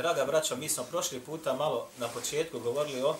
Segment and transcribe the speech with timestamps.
[0.00, 3.16] Draga braćo, mi smo prošli puta malo na početku govorili o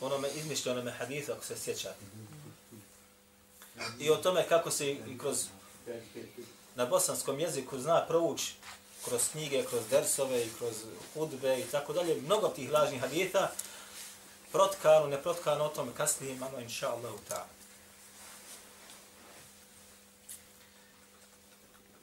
[0.00, 2.04] onome izmišljenome hadithu, ako se sjećate.
[3.98, 5.46] I o tome kako se i kroz
[6.74, 8.54] na bosanskom jeziku zna provući
[9.04, 10.74] kroz knjige, kroz dersove i kroz
[11.14, 12.20] hudbe i tako dalje.
[12.20, 13.50] Mnogo tih lažnih haditha
[14.52, 17.46] protkano, ne protkano, o tome kasnije imamo inša Allah ta.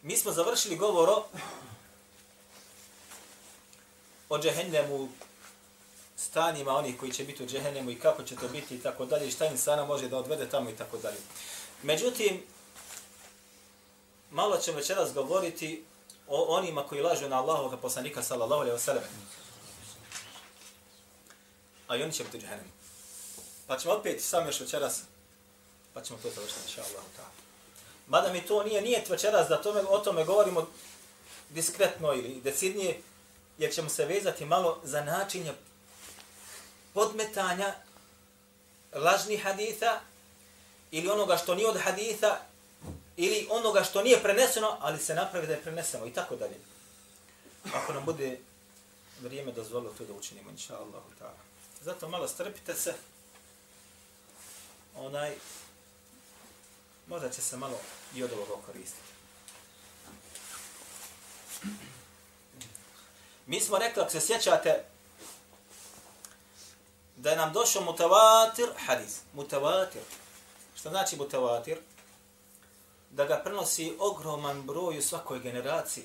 [0.01, 1.25] Mi smo završili govor o
[4.29, 5.09] o džehennemu,
[6.17, 9.27] stanima onih koji će biti u džehennemu i kako će to biti i tako dalje,
[9.27, 11.17] i šta insana može da odvede tamo i tako dalje.
[11.83, 12.43] Međutim,
[14.31, 15.83] malo ćemo večeras govoriti
[16.27, 19.03] o onima koji lažu na Allahovog poslanika sallallahu alejhi ve sellem.
[21.87, 22.69] A i oni će biti u džehennemu.
[23.67, 25.01] Pa ćemo opet sam još večeras,
[25.93, 27.03] pa ćemo to završiti, inša Allah.
[28.07, 30.67] Mada mi to nije nijet večeras da tome, o tome govorimo
[31.49, 33.01] diskretno ili decidnije,
[33.59, 35.53] jer ćemo se vezati malo za načinje
[36.93, 37.73] podmetanja
[38.93, 39.99] lažnih haditha
[40.91, 42.39] ili onoga što nije od haditha
[43.17, 46.55] ili onoga što nije preneseno, ali se napravi da je preneseno i tako dalje.
[47.73, 48.39] Ako nam bude
[49.21, 51.03] vrijeme dozvolilo to da učinimo, inša Allah.
[51.81, 52.93] Zato malo strpite se.
[54.95, 55.35] Onaj,
[57.07, 57.79] možda će se malo
[58.15, 59.09] i od ovoga koristiti.
[63.49, 64.83] Mi smo rekli, ako se sjećate,
[67.15, 69.19] da je nam došao mutavatir hadis.
[69.33, 70.01] Mutavatir.
[70.75, 71.77] Što znači mutavatir?
[73.11, 76.03] Da ga prenosi ogroman broj u svakoj generaciji.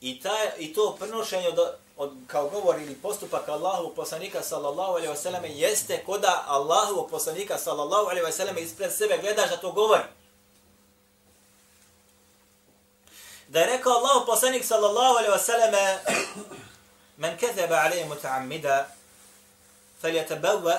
[0.00, 1.58] I, taj, i to prenošenje od,
[1.96, 7.58] od, kao govor ili postupak Allahu poslanika sallallahu alaihi wa sallam jeste koda Allahu poslanika
[7.58, 10.02] sallallahu alaihi wa sallam ispred sebe gledaš da to govori.
[13.54, 15.98] Da je rekao Allah poslanik sallallahu alejhi ve selleme
[17.16, 18.86] men kezeba alejhi mutaammida
[20.02, 20.78] falyatabawwa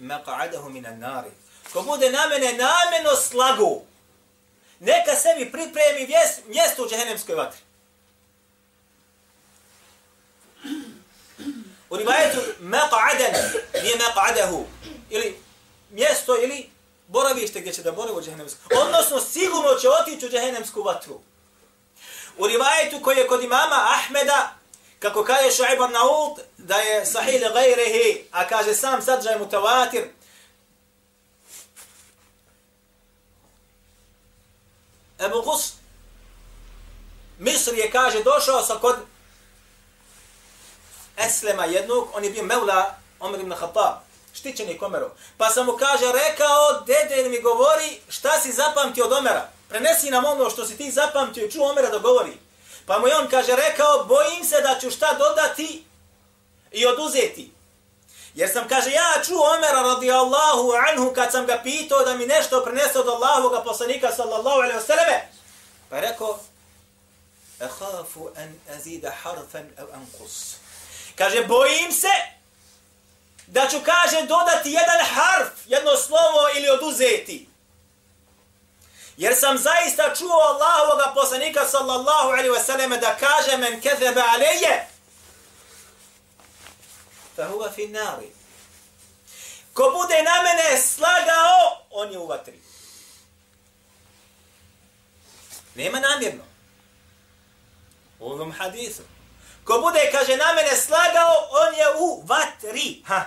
[0.00, 1.30] maq'adahu minan nari.
[1.72, 3.82] ko bude na mene nameno slagu
[4.80, 6.08] neka sebi pripremi
[6.46, 7.60] mjesto u džehennemskoj vatri
[11.90, 13.34] u rivajetu maq'adan
[13.82, 14.64] nije maq'adahu
[15.10, 15.38] ili
[15.90, 16.70] mjesto ili
[17.06, 21.20] boravište gdje će da boravi u džehennemskoj odnosno sigurno će otići u džehennemsku vatru
[22.38, 24.54] U rivajetu koji je kod imama Ahmeda,
[24.98, 30.08] kako kaže Šu'ib ibn Naud, da je sahih li gajrehi, a kaže sam sadržaj mutavatir,
[35.18, 35.72] Ebu Gus,
[37.38, 38.96] Misr je, kaže, došao sa kod
[41.16, 43.94] Eslema jednog, on je bio Mevla Omer ibn Khattab,
[44.34, 45.10] štićenik komeru.
[45.38, 49.48] Pa sam mu kaže, rekao, dede mi govori, šta si zapamtio od Omera?
[49.72, 52.32] Prenesi nam ono što si ti zapamtio i čuo Omera da govori.
[52.86, 55.84] Pa mu on kaže, rekao, bojim se da ću šta dodati
[56.72, 57.52] i oduzeti.
[58.34, 62.64] Jer sam, kaže, ja čuo Omera radijallahu anhu kad sam ga pitao da mi nešto
[62.64, 65.28] prenese od Allahoga poslanika sallallahu alaihi vseleme.
[65.90, 66.38] Pa je rekao,
[67.60, 70.54] Ehafu an azida harfan au ankus.
[71.14, 72.14] Kaže, bojim se
[73.46, 77.51] da ću, kaže, dodati jedan harf, jedno slovo ili oduzeti.
[79.16, 84.88] Jer sam zaista čuo Allahovog poslanika sallallahu alaihi wa sallam da kaže men kezebe aleje.
[87.36, 88.32] Fa huva fi nari.
[89.72, 92.62] Ko bude na mene slagao, on je u vatri.
[95.74, 96.44] Nema namjerno.
[98.20, 99.02] U ovom hadisu.
[99.64, 103.02] Ko bude, kaže, na mene slagao, on je u vatri.
[103.06, 103.24] Ha.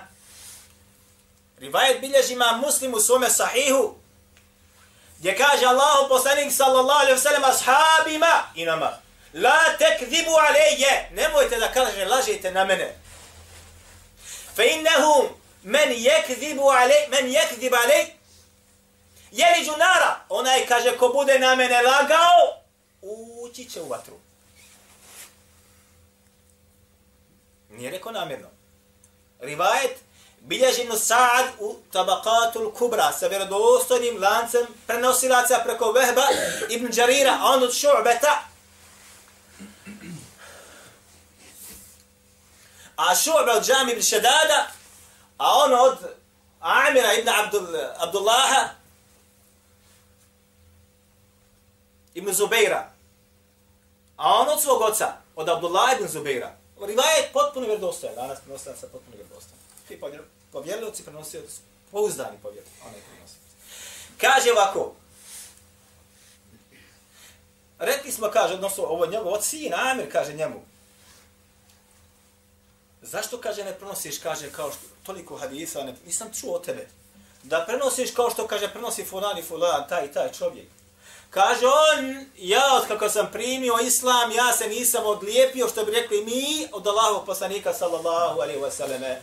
[1.57, 3.95] Rivajet bilježima muslim u svome sahihu,
[5.19, 8.97] gdje kaže Allahu poslanik sallallahu alaihi wasallam ashabima i nama,
[9.33, 12.95] la tekzibu alayya nemojte da kaže lažete na mene.
[14.55, 15.27] Fa innahum
[15.63, 18.05] men yekzibu alej, men yekzib alej,
[19.31, 22.63] jeli nara onaj kaže ko bude na mene lagao,
[23.01, 24.19] ući će u vatru.
[27.69, 28.47] Nije rekao namjerno.
[29.39, 29.97] Rivajet,
[30.45, 36.27] bilježi Ibn Sa'ad u Tabakatul Kubra sa vjerodostojnim lancem prenosilaca preko Vehba
[36.69, 38.55] Ibn Đarira, a on od Šu'beta.
[42.95, 44.67] a Šu'be od Džami ibn Šedada,
[45.37, 45.97] a on od
[46.59, 48.69] Amira ibn Abdul, Abdullaha
[52.13, 52.91] ibn Zubeira.
[54.17, 56.55] A on od svog oca, od Abdullah ibn Zubeira.
[56.81, 59.59] Rivajet potpuno vjerodostojan, danas prenosilaca potpuno vjerodostojan.
[59.87, 60.01] Ti
[60.51, 61.41] povjerljivoci prenosio,
[61.91, 63.35] pouzdani povjerljivoci, onaj prenosi.
[64.17, 64.95] Kaže ovako,
[67.79, 70.61] rekli smo, kaže, odnosno, ovo njegov od sina, Amir, kaže njemu,
[73.01, 76.87] zašto, kaže, ne prenosiš, kaže, kao što, toliko hadisa, ne, nisam čuo o tebe,
[77.43, 80.67] da prenosiš kao što, kaže, prenosi fulan i fulan, taj i taj čovjek.
[81.29, 86.25] Kaže on, ja od kako sam primio islam, ja se nisam odlijepio, što bi rekli
[86.25, 89.15] mi, od Allahog poslanika, sallallahu alaihi wasallam.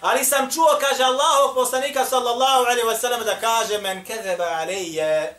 [0.00, 5.34] Ali sam čuo, kaže Allahov poslanika, sallallahu alaihi wasallam, da kaže, men kezeba alaije,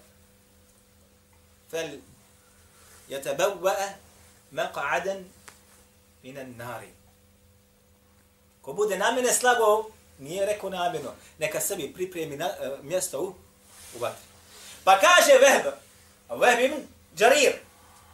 [1.72, 1.90] fel
[3.10, 3.76] jetabawwa
[4.52, 5.24] maq'adan
[6.24, 6.90] minan nari.
[8.62, 9.86] Ko bude na mene slago,
[10.20, 13.36] nije rekao namjerno, neka sebi pripremi na, uh, mjesto u,
[13.96, 14.26] u vatri.
[14.84, 15.66] Pa kaže Vehb,
[16.30, 16.88] Vehb ibn
[17.18, 17.54] Jarir,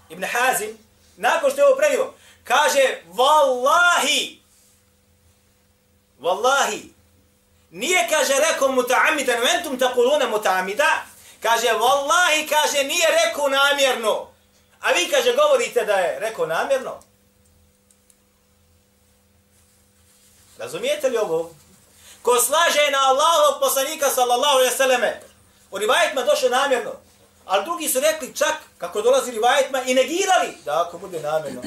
[0.10, 0.78] ibn Hazim,
[1.18, 2.14] nakon što je ovo prenio,
[2.44, 4.43] kaže, Wallahi,
[6.24, 6.82] Wallahi,
[7.72, 10.92] nije, kaže, rekao muta'amidan, ventum takuluna muta'amida,
[11.42, 14.28] kaže, Wallahi, kaže, nije rekao namjerno,
[14.82, 17.00] a vi, kaže, govorite da je rekao namjerno.
[20.58, 21.56] Razumijete li ovo?
[22.22, 25.22] Ko slaže na Allahov poslanika sallallahu alaihi sallame,
[25.72, 26.92] u rivajetima došlo namjerno,
[27.46, 31.62] ali drugi su rekli čak kako dolazi rivajetima i negirali da ako bude namjerno.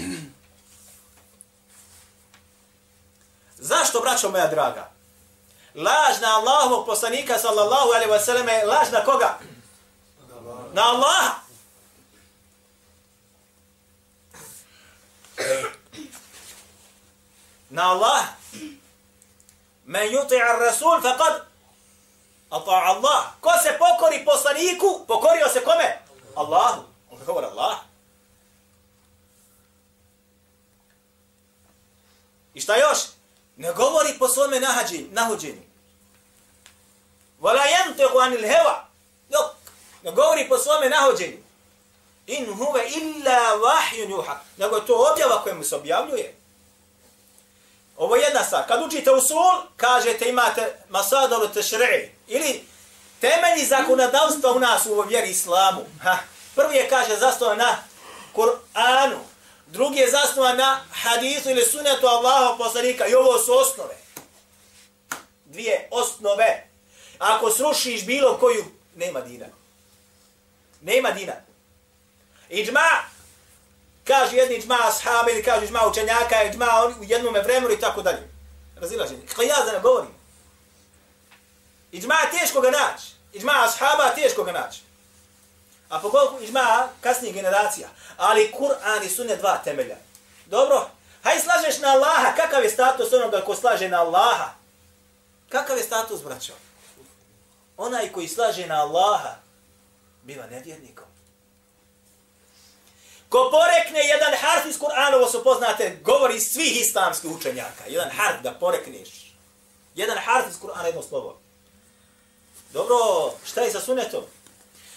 [3.59, 4.91] Zašto, braćo moja draga?
[5.75, 9.39] Laž na Allahovog poslanika sallallahu alaihi wa sallam je laž na koga?
[10.73, 11.35] Na Allaha.
[17.71, 18.29] Na Allaha.
[19.85, 21.43] Men yuti ar rasul faqad
[22.51, 23.25] ata Allah.
[23.41, 25.99] Ko se pokori poslaniku, pokorio se kome?
[26.35, 26.83] Allahu.
[27.11, 27.77] On govor Allah.
[32.55, 33.16] I šta još?
[33.57, 35.63] Ne govori po svome nahađenju, nahuđenju.
[37.41, 38.75] Vala yantiqu anil hewa.
[39.29, 39.47] Dok,
[40.03, 41.39] ne govori po svome nahođenju.
[42.27, 44.41] In huve illa vahjun juha.
[44.57, 46.35] Nego to objava koja mu se objavljuje.
[47.97, 48.67] Ovo je jedna stvar.
[48.69, 52.09] Kad učite usul, kažete imate masadalu tešri'i.
[52.27, 52.65] Ili
[53.21, 55.85] temelji zakonodavstva u nas u vjeri islamu.
[56.03, 56.19] Ha.
[56.55, 57.77] Prvi je, kaže, zasnovan na
[58.35, 59.19] Kur'anu.
[59.67, 63.07] Drugi je zasnovan na hadithu ili sunetu Allaha poslanika.
[63.07, 63.97] I ovo su osnove.
[65.45, 66.69] Dvije osnove.
[67.19, 68.65] Ako srušiš bilo koju,
[68.95, 69.47] nema dina.
[70.81, 71.33] Nema dina.
[72.49, 72.89] Iđma,
[74.05, 78.29] kaže jedni džma ashabi ili kaže džma učenjaka, džma u jednom vremenu i tako dalje.
[78.77, 79.27] Razilaženje.
[79.29, 80.11] Kako ja da ne govorim?
[81.93, 83.07] Iđma teško ga naći.
[83.33, 84.81] Iđma ashaba teško ga naći.
[85.89, 86.89] A pogotovo i džma
[87.33, 87.89] generacija.
[88.17, 89.97] Ali Kur'an i sunne dva temelja.
[90.47, 90.91] Dobro?
[91.23, 92.35] Haj slažeš na Allaha.
[92.37, 94.55] Kakav je status onoga ko slaže na Allaha?
[95.49, 96.53] Kakav je status, braćo?
[97.77, 99.35] Onaj koji slaže na Allaha
[100.23, 101.07] biva nevjernikom.
[103.29, 107.85] Ko porekne jedan harf iz Kur'ana, ovo su poznate, govori svih islamskih učenjaka.
[107.87, 109.35] Jedan harf da porekneš.
[109.95, 111.39] Jedan harf iz Kur'ana, jedno slovo.
[112.73, 112.97] Dobro,
[113.45, 114.25] šta je sa sunetom?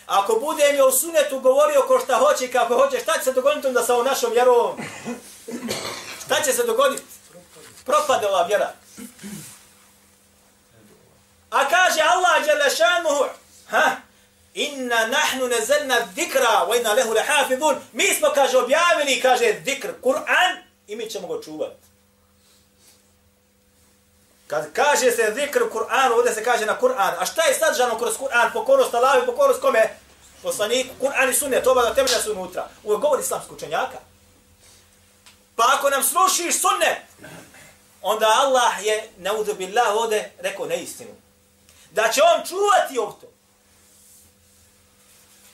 [0.09, 3.33] Ako bude mi o sunetu govorio ko šta hoće i kako hoće, šta će se
[3.33, 4.77] dogoditi onda sa ovom našom vjerovom?
[6.25, 7.03] Šta će se dogoditi?
[7.85, 8.73] Propade ova vjera.
[11.49, 13.25] A kaže Allah, Đelešanuhu,
[13.69, 13.91] ha?
[14.53, 17.75] Inna nahnu nazelna dhikra wa inna lehu lahafizun.
[17.93, 21.88] Mi smo kaže objavili kaže dhikr Kur'an i mi ćemo ga čuvati.
[24.50, 27.13] Kad kaže se zikr Kur'an, ovdje se kaže na Kur'an.
[27.20, 28.53] A šta je sadržano kroz Kur'an?
[28.53, 29.89] Pokornost Allahi, pokornost kome?
[30.44, 32.68] Poslaniku, Kur'an i sunnet, oba da temelja su unutra.
[32.86, 33.98] Ovo govori islamsko učenjaka.
[35.56, 36.98] Pa ako nam slušiš sunnet,
[38.01, 41.12] onda Allah je, naudu billah, ovdje rekao neistinu.
[41.91, 43.29] Da će on čuvati ovdje.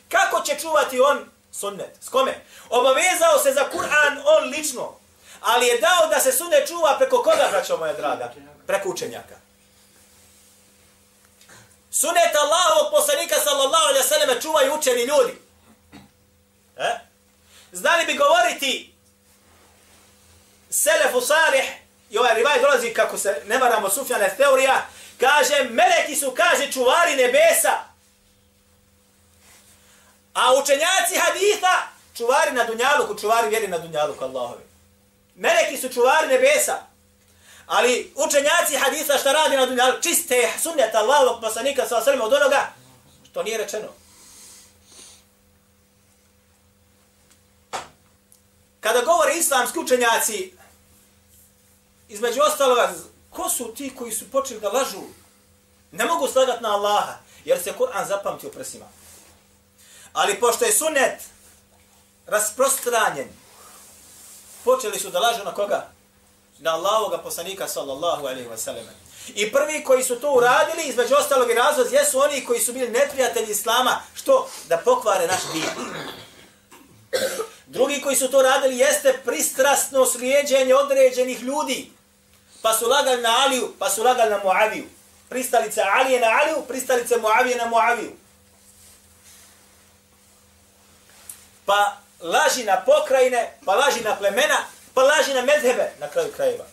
[0.10, 1.98] Kako će čuvati on sunnet?
[2.02, 2.34] S kome?
[2.70, 4.96] Obavezao se za Kur'an on lično,
[5.42, 8.34] ali je dao da se sunnet čuva preko koga, braćo moja draga?
[8.67, 9.36] Preko učenjaka.
[11.91, 15.41] Sunet Allahovog poslanika sallallahu alaihi sallam čuvaju učeni ljudi.
[16.77, 17.00] E?
[17.72, 18.95] Znali bi govoriti
[20.69, 21.63] Selefu Salih,
[22.10, 24.88] i ovaj rivaj dolazi kako se ne varamo Sufjane teorija,
[25.19, 27.95] kaže, meleki su, kaže, čuvari nebesa,
[30.36, 34.63] A učenjaci haditha, čuvari na dunjaluku, čuvari vjeri na dunjaluku Allahovi.
[35.36, 36.95] Meleki su čuvari nebesa.
[37.65, 42.74] Ali učenjaci hadisa šta radi na dunjalu, čiste sunnet Allahovog poslanika sa osrme od onoga
[43.31, 43.88] što nije rečeno.
[48.79, 50.53] Kada govore islamski učenjaci,
[52.10, 52.93] između ostaloga,
[53.29, 55.01] ko su ti koji su počeli da lažu?
[55.91, 57.13] Ne mogu slagati na Allaha,
[57.45, 58.86] jer se Kur'an zapamtio prsima.
[60.13, 61.24] Ali pošto je sunnet
[62.27, 63.29] rasprostranjen,
[64.63, 65.95] počeli su da lažu na koga?
[66.59, 68.85] Na Allahoga poslanika sallallahu alaihi wa sallam.
[69.35, 72.89] I prvi koji su to uradili, između ostalog i razlog, jesu oni koji su bili
[72.89, 74.50] neprijatelji Islama, što?
[74.67, 75.63] Da pokvare naš din.
[77.65, 81.91] Drugi koji su to radili jeste pristrasno slijedjenje određenih ljudi.
[82.62, 84.85] Pa su lagali na Aliju, pa su lagali na Muaviju.
[85.29, 88.12] Pristalice Alije na Aliju, pristalice Muavije na Muaviju.
[91.65, 94.57] Pa laži na pokrajine, pa laži na plemena,
[94.96, 96.66] pa laži na medhebe na kraju krajeva.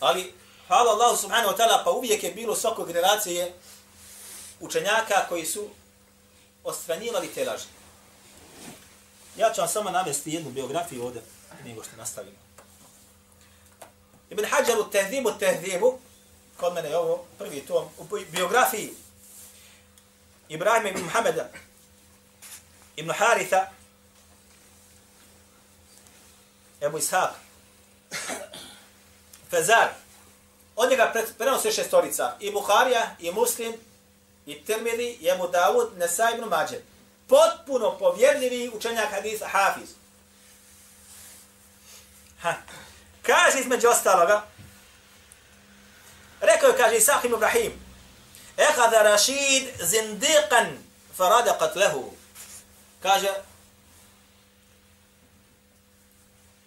[0.00, 0.34] Ali,
[0.68, 3.52] hvala Allahu subhanahu wa ta'ala, pa uvijek je bilo svakog generacije
[4.60, 5.68] učenjaka koji su
[6.64, 7.66] ostranjivali te laži.
[9.36, 11.22] Ja ću vam samo navesti jednu biografiju ovdje,
[11.64, 12.36] nego što nastavimo.
[14.30, 15.98] Ibn Hajar u tehdimu tehdimu,
[16.56, 18.94] kod mene je ovo prvi tom, u biografiji
[20.48, 21.48] Ibrahim ibn Muhammeda,
[22.96, 23.70] ibn Haritha,
[26.80, 27.30] Ebu Ishaq,
[29.50, 29.88] Fezar,
[30.76, 33.72] od njega prenose šestorica, i Buharija, i Muslim,
[34.46, 36.80] i Tirmidhi, i Ebu Dawud, Nesa ibn Mađe.
[37.26, 39.88] Potpuno povjerljivi učenjak hadisa, Hafiz.
[42.42, 42.54] Ha.
[43.22, 44.42] Kaže između ostaloga,
[46.40, 47.72] rekao je, kaže Isah ibn Ibrahim,
[48.56, 50.78] Ehada Rashid zindiqan
[51.16, 52.10] farada qatlehu.
[53.02, 53.28] Kaže,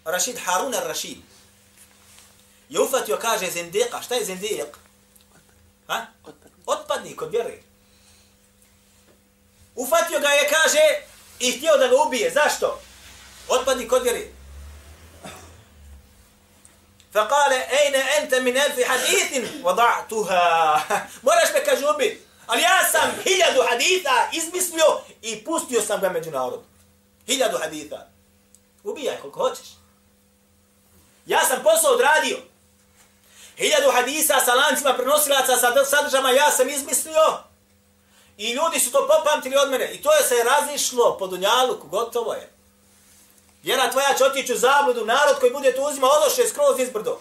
[0.05, 1.19] Rashid Harun al-Rashid.
[2.69, 4.03] Je ufatio, kaže, zindiqa.
[4.03, 4.73] Šta je zindiq?
[5.87, 6.07] Ha?
[6.67, 7.59] Otpadnik od vjere.
[9.75, 10.81] Ufatio ga je, kaže,
[11.41, 12.31] i htio da ga ubije.
[12.31, 12.81] Zašto?
[13.49, 14.39] Otpadnik od vjere.
[17.15, 23.63] فقال اين انت من الف حديث وضعتها moraš me kaže ubiti ali ja sam hiljadu
[23.71, 26.63] haditha izmislio i pustio sam ga među narod
[27.27, 28.07] hiljadu haditha
[28.85, 29.67] ubijaj koliko hoćeš
[31.26, 32.38] ja sam posao odradio
[33.58, 37.44] hiljadu hadisa sa lancima prenosilaca sa sadržama ja sam izmislio
[38.38, 42.34] i ljudi su to popamtili od mene i to je se razišlo po dunjalu gotovo
[42.34, 42.54] je
[43.64, 47.20] Vjera tvoja će otići u zabludu, narod koji bude to uzima odoše skroz izbrdo.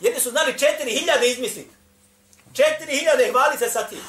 [0.00, 1.70] Jedni su znali četiri hiljade izmisliti.
[2.54, 4.04] Četiri hiljade hvali se sa tim.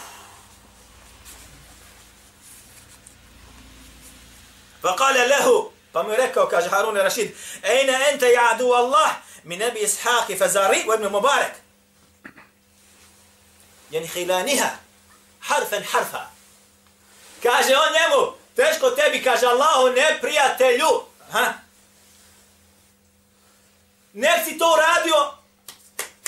[4.81, 7.31] Pa kale lehu, pa mu je rekao, kaže Harun Rashid,
[7.63, 9.12] Ejna ente ja'du Allah,
[9.43, 11.53] mi nebi ishaqi fazari u ibn Mubarak.
[13.89, 14.69] Jeni hilaniha,
[15.39, 16.25] harfen harfa.
[17.43, 21.03] Kaže on njemu, Teško tebi, kaže Allah, neprijatelju.
[21.31, 21.53] Ha?
[24.13, 25.33] Ne si to uradio,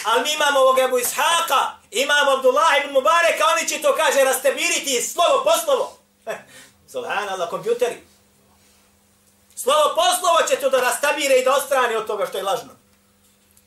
[0.04, 5.02] ali mi imamo ovog Ebu Ishaqa, imamo Abdullah ibn Mubareka, oni će to, kaže, rastebiriti
[5.02, 5.98] slovo po slovo.
[6.94, 8.15] Subhanallah, kompjuteri.
[9.56, 12.70] Slovo poslovo će to da rastabire i da ostrane od toga što je lažno.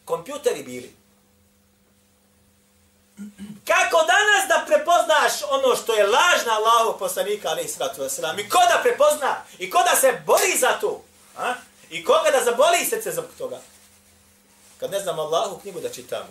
[0.04, 0.96] Kompjuteri bili.
[3.64, 8.48] Kako danas da prepoznaš ono što je lažna Allahov poslanika, ali i sratu wasalam, i
[8.48, 11.02] ko da prepozna, i ko da se bori za to,
[11.36, 11.54] a?
[11.90, 13.60] i koga da zaboli srce za toga,
[14.80, 16.28] kad ne znam Allahu knjigu da čitamo.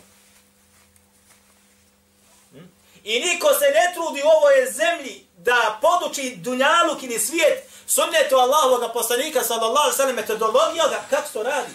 [2.51, 2.65] Hm?
[3.03, 8.93] I niko se ne trudi u ovoj zemlji da poduči dunjaluk ili svijet sunnetu Allahovog
[8.93, 11.71] poslanika, sallallahu sallam, metodologija, kako to radi?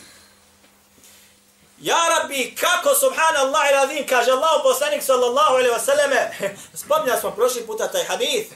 [1.81, 6.31] Ja rabbi, kako subhanallah i razim, kaže Allah poslanik sallallahu alaihi wasallame,
[6.85, 8.53] spomnjali smo prošli puta taj hadith.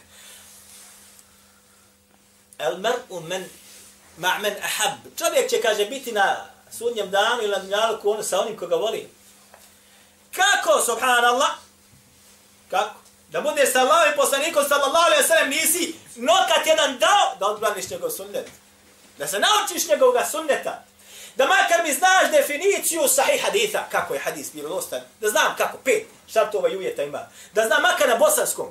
[2.58, 3.48] El mer'u men
[4.18, 4.92] ma'men ahab.
[5.18, 6.36] Čovjek će, kaže, biti na
[6.78, 9.10] sudnjem danu ili na dunjalku on, sa onim koga voli.
[10.32, 11.50] Kako, subhanallah?
[12.70, 13.05] Kako?
[13.36, 17.90] Da bude sa Allahom i poslanikom sallallahu alaihi wasallam nisi nokat jedan dao da odbraniš
[17.90, 18.46] njegov sunnet.
[19.18, 20.84] Da se naučiš njegovog sunneta.
[21.34, 25.78] Da makar mi znaš definiciju sahih haditha, kako je hadis bilo dostan, da znam kako,
[25.84, 27.28] pet šartova i uvjeta ima.
[27.52, 28.66] Da znam makar na bosanskom.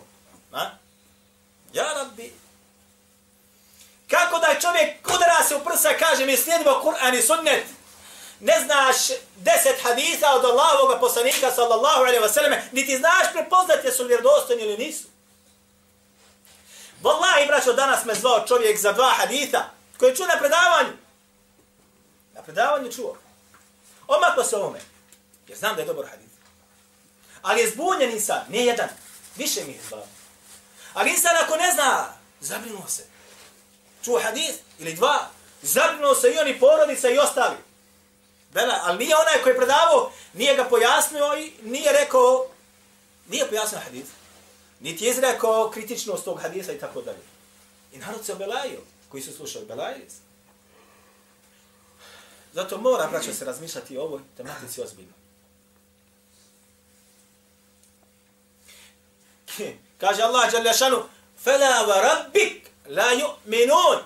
[0.54, 0.70] A?
[1.74, 2.34] Ja rabbi.
[4.10, 7.66] Kako da čovjek udara se u prsa kaže mi slijedimo Kur'an i sunnet.
[8.40, 8.96] Ne znaš
[9.36, 14.78] deset haditha od Allahovog poslanika sallallahu alaihi wa sallam, niti znaš prepoznat jesu vjerodostojni ili
[14.78, 15.08] nisu.
[17.04, 19.64] Wallahi, braćo, danas me zvao čovjek za dva haditha
[19.98, 20.94] koji je čuo na predavanju.
[22.34, 23.18] Na predavanju čuo.
[24.08, 24.80] Omako se ovome.
[25.48, 26.34] Jer znam da je dobar hadith.
[27.42, 28.90] Ali je zbunjen insan, nije jedan.
[29.36, 30.08] Više mi je zvao.
[30.94, 33.04] Ali insan ako ne zna, zabrinuo se.
[34.04, 35.30] Čuo hadith ili dva,
[35.62, 37.56] zabrinuo se i oni porodica i ostali.
[38.56, 42.48] Bela, ali nije onaj koji je predavao, nije ga pojasnio i nije rekao,
[43.30, 44.10] nije pojasnio hadith.
[44.80, 47.26] Niti je izrekao kritičnost tog hadisa i tako dalje.
[47.94, 50.18] I narod se obelaju, koji su slušali, obelaju se.
[52.54, 55.14] Zato mora, braćo, se razmišljati o ovoj tematici ozbiljno.
[59.98, 61.04] Kaže Allah, jalla šanu,
[61.46, 64.00] فَلَا وَرَبِّكْ لَا يُؤْمِنُونَ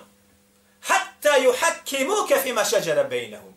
[0.82, 3.49] حَتَّى يُحَكِّمُوكَ فِي مَا شَجَرَ بَيْنَهُمْ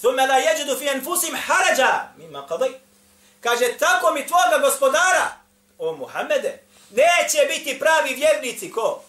[0.00, 2.72] thumma la yajidu fi anfusihim haraja mimma qaday
[3.40, 5.36] kaže tako mi tvoga gospodara
[5.78, 9.02] o Muhammede neće biti pravi vjernici ko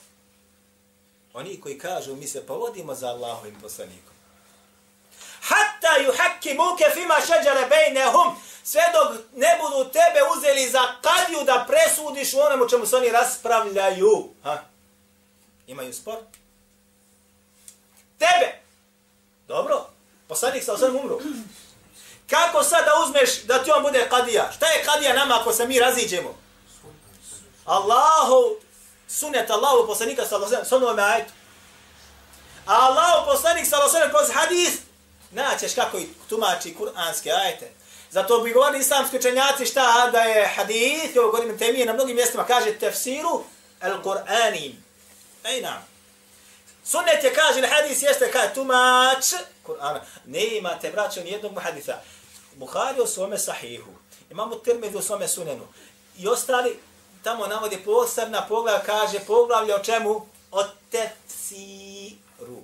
[1.33, 4.13] oni koji kažu mi se povodimo za Allahovim poslanikom
[5.41, 12.33] hatta yuhakkimuka fima shajara bainahum sve dok ne budu tebe uzeli za kadiju da presudiš
[12.33, 14.29] u onom čemu se oni raspravljaju.
[14.43, 14.63] Ha?
[15.67, 16.17] Imaju spor?
[18.17, 18.62] Tebe!
[19.48, 19.89] Dobro,
[20.31, 21.19] poslanik sa osam umru.
[22.29, 24.51] Kako sad da uzmeš da ti on bude kadija?
[24.55, 26.35] Šta je kadija nama ako se mi raziđemo?
[27.65, 28.55] Allahu,
[29.07, 31.25] sunet Allahu poslanika sallallahu osam, sa sellem, me
[32.65, 34.73] A Allahu poslanik sallallahu osam kroz hadis
[35.31, 37.71] naćeš kako i tumači kuranske ajete.
[38.11, 42.45] Zato bi govorili islamski učenjaci šta da je hadis, ovo govorim temije na mnogim mjestima,
[42.45, 43.43] kaže tefsiru
[43.81, 44.71] al-Qur'anim.
[45.43, 45.90] Ej nam.
[46.91, 49.25] Sunnet je kaže, hadis jeste kaj tumač
[49.63, 50.01] Kur'ana.
[50.25, 51.93] Ne imate, braćo, nijednog hadisa.
[52.55, 53.91] Buhari u svome sahihu,
[54.29, 55.67] imamo Tirmidhi u svome sunenu.
[56.17, 56.79] I ostali,
[57.24, 60.27] tamo navodi posebna poglavlja, kaže poglavlja o čemu?
[60.51, 62.63] O tefsiru.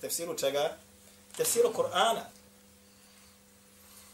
[0.00, 0.76] Tefsiru čega?
[1.36, 2.22] Tefsiru Kur'ana.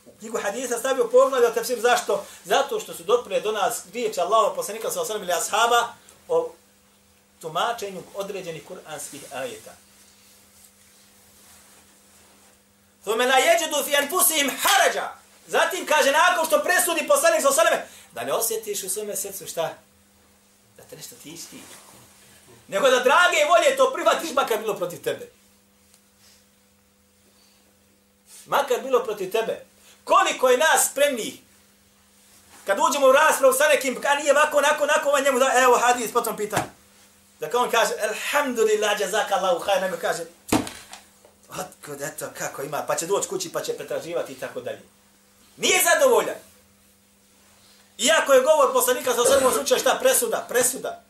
[0.06, 1.80] U knjigu hadisa stavio poglavlja o tefsiru.
[1.80, 2.24] Zašto?
[2.44, 5.88] Zato što su doprije do nas riječi Allaho poslanika sa osram ili ashaba
[6.28, 6.52] o
[7.40, 9.72] tumačenju određenih kur'anskih ajeta.
[13.02, 15.18] Thume la yajidu fi anfusihim haraja.
[15.46, 19.74] Zatim kaže nakon što presudi poslanik sa seleme da ne osjetiš u svome srcu šta
[20.76, 21.62] da te nešto tišti.
[22.68, 25.28] Nego da drage volje to prihvatiš makar bilo protiv tebe.
[28.46, 29.64] Makar bilo protiv tebe.
[30.04, 31.42] Koliko je nas spremni
[32.66, 35.78] kad uđemo u raspravu sa nekim, a nije ovako, onako, onako, on njemu da, evo,
[35.78, 36.77] hadis, potom pita.
[37.40, 40.24] Da kao on kaže, alhamdulillah, jazaka Allahu khair, nego kaže,
[41.48, 44.82] Otkud, eto, kako ima, pa će doći kući, pa će pretraživati i tako dalje.
[45.56, 46.36] Nije zadovoljan.
[47.98, 49.98] Iako je govor poslanika sa osvrmom slučaju šta?
[50.00, 51.02] Presuda, presuda.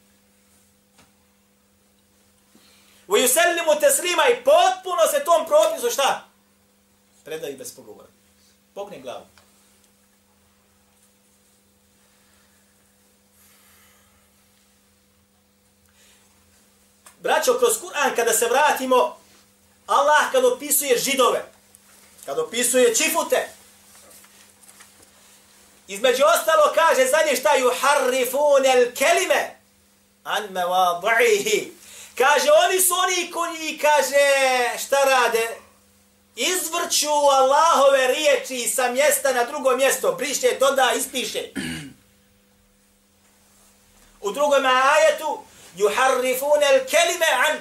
[3.08, 6.24] U Juselimu teslima i potpuno se tom propisu šta?
[7.24, 8.08] Predaju bez pogovora.
[8.74, 9.26] Pogni glavu.
[17.20, 19.16] Braćo, kroz Kur'an, kada se vratimo,
[19.86, 21.44] Allah kad opisuje židove,
[22.26, 23.48] kad opisuje čifute,
[25.88, 29.58] između ostalo kaže zadnje šta juharrifun el kelime
[30.24, 31.72] an mevadihi.
[32.18, 35.48] Kaže, oni su oni koji, kaže, šta rade?
[36.36, 40.12] Izvrću Allahove riječi sa mjesta na drugo mjesto.
[40.12, 41.42] Briše, doda, ispiše.
[44.20, 45.42] U drugom ajetu,
[45.76, 47.58] yuharrifun el kelime an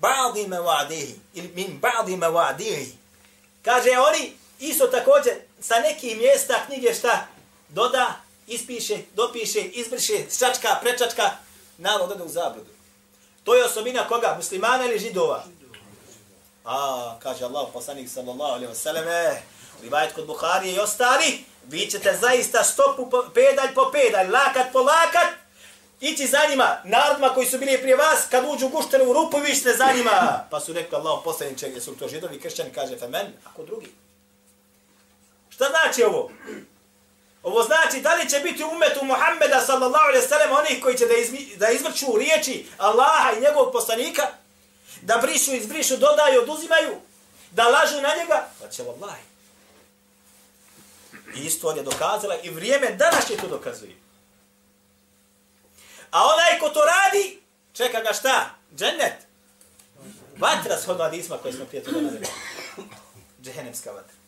[0.00, 2.92] ba'di mawadihi ili min ba'di mawadihi.
[3.62, 7.26] Kaže oni isto također sa nekih mjesta knjige šta
[7.68, 11.30] doda, ispiše, dopiše, izbriše, čačka, prečačka,
[11.78, 12.70] narod ode u zabludu.
[13.44, 14.34] To je osobina koga?
[14.36, 15.44] Muslimana ili židova?
[16.64, 19.42] A, kaže Allah, poslanik sallallahu alaihi ve selleme eh,
[19.82, 24.78] rivajt kod Buharije i ostali, vi ćete zaista stopu po, pedalj po pedalj, lakat po
[24.78, 25.28] lakat,
[26.00, 29.54] ići za njima, narodima koji su bili prije vas, kad uđu u guštenu rupu, vi
[29.54, 30.10] ste za njima.
[30.50, 33.92] Pa su rekli Allah, poslaniče, gdje su to židovi, kršćani, kaže, fe men, ako drugi.
[35.50, 36.30] Šta znači ovo?
[37.42, 41.14] Ovo znači da li će biti umetu Muhammeda sallallahu alaihi sallam onih koji će da,
[41.14, 44.22] izmi, da izvrću riječi Allaha i njegovog poslanika,
[45.02, 46.96] da brišu, izbrišu, dodaju, oduzimaju,
[47.50, 49.16] da lažu na njega, pa će Allah.
[51.34, 54.07] I istorija dokazala i vrijeme danas će to dokazuje.
[56.10, 57.42] A onaj ko to radi,
[57.72, 58.50] čeka ga šta?
[58.76, 59.26] Džennet.
[60.38, 62.26] Vatra shodno hadisma koje smo prije toga nadali.
[63.42, 64.18] Džehennemska vatra.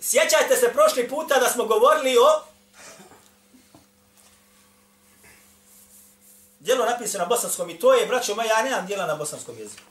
[0.00, 2.42] Sjećajte se prošli puta da smo govorili o
[6.60, 9.82] djelo napisano na bosanskom i to je, braćo moja, ja nemam djela na bosanskom jeziku.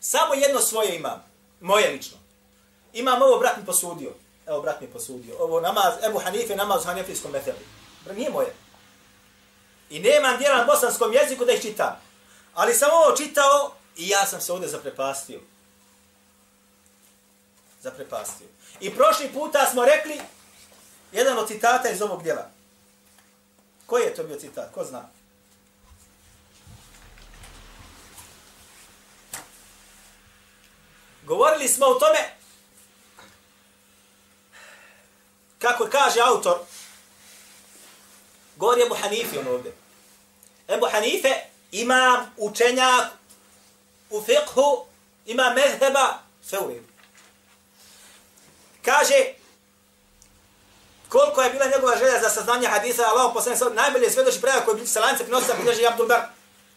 [0.00, 1.24] Samo jedno svoje imam,
[1.60, 2.19] moje lično.
[2.92, 4.14] Imam ovo, brat mi posudio.
[4.46, 5.34] Evo, brat mi posudio.
[5.38, 7.58] Ovo namaz, Ebu Hanife, namaz u hanefijskom meteru.
[8.16, 8.54] Nije moje.
[9.90, 11.96] I nemam djela na bosanskom jeziku da ih čitam.
[12.54, 15.40] Ali sam ovo čitao i ja sam se ovdje zaprepastio.
[17.82, 18.46] Zaprepastio.
[18.80, 20.20] I prošli puta smo rekli
[21.12, 22.50] jedan od citata iz ovog djela.
[23.86, 24.72] Koji je to bio citat?
[24.74, 25.08] Ko zna?
[31.26, 32.39] Govorili smo o tome
[35.60, 36.58] kako kaže autor
[38.56, 39.72] govori Ebu Hanifi on ovdje.
[40.68, 41.34] Ebu Hanife
[41.72, 43.06] ima učenjak
[44.10, 44.84] u fiqhu,
[45.26, 46.86] ima mezheba, sve u redu.
[48.84, 49.34] Kaže,
[51.08, 54.80] koliko je bila njegova želja za saznanje hadisa, Allah poslani sad najbolje svedoči prema koji
[54.80, 56.22] je sa lance prinosa, bilježi Abdul Bar.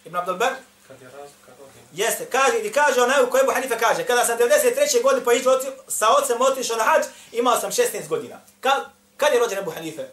[0.06, 0.54] Ibn Abdul Bar.
[0.94, 1.30] Kad je raz,
[1.94, 5.04] Jeste, kaže, i kaže onaj u kojem Hanife kaže, kada sam 93.
[5.04, 8.42] godine poišao sa ocem otišao na hađ, imao sam 16 godina.
[8.60, 8.72] Ka,
[9.18, 10.04] kad je rođen Ebu Hanife?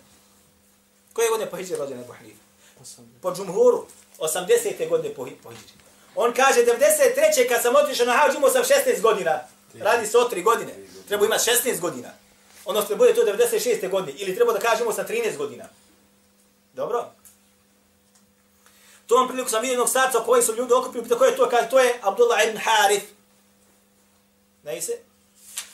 [1.13, 2.39] Koje godine pohiđe rođen Ebu Hanife?
[3.23, 3.87] Po džumhuru,
[4.19, 4.89] 80.
[4.89, 5.75] godine pohiđe.
[6.15, 7.49] On kaže, 93.
[7.49, 9.41] kad sam otišao na hađ, imao sam 16 godina.
[9.81, 10.73] Radi se o 3 godine.
[11.09, 12.09] Treba imati 16 godina.
[12.65, 13.91] Odnosno, bude to 96.
[13.91, 14.19] godine.
[14.19, 15.65] Ili treba da kažemo sa 13 godina.
[16.73, 17.07] Dobro?
[19.11, 21.69] Tom priliku sam vidio jednog starca koji su ljudi okupili, pita ko je to, kaže,
[21.71, 23.07] to je Abdullah ibn Harith.
[24.63, 24.93] Ne se?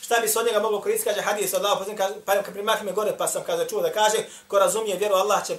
[0.01, 1.79] Šta bi se od njega moglo koristiti, kaže, hadis od Allah,
[2.25, 4.17] pa kad primah me gore, pa sam kaže, čuo da kaže,
[4.49, 5.59] ko razumije vjeru, Allah će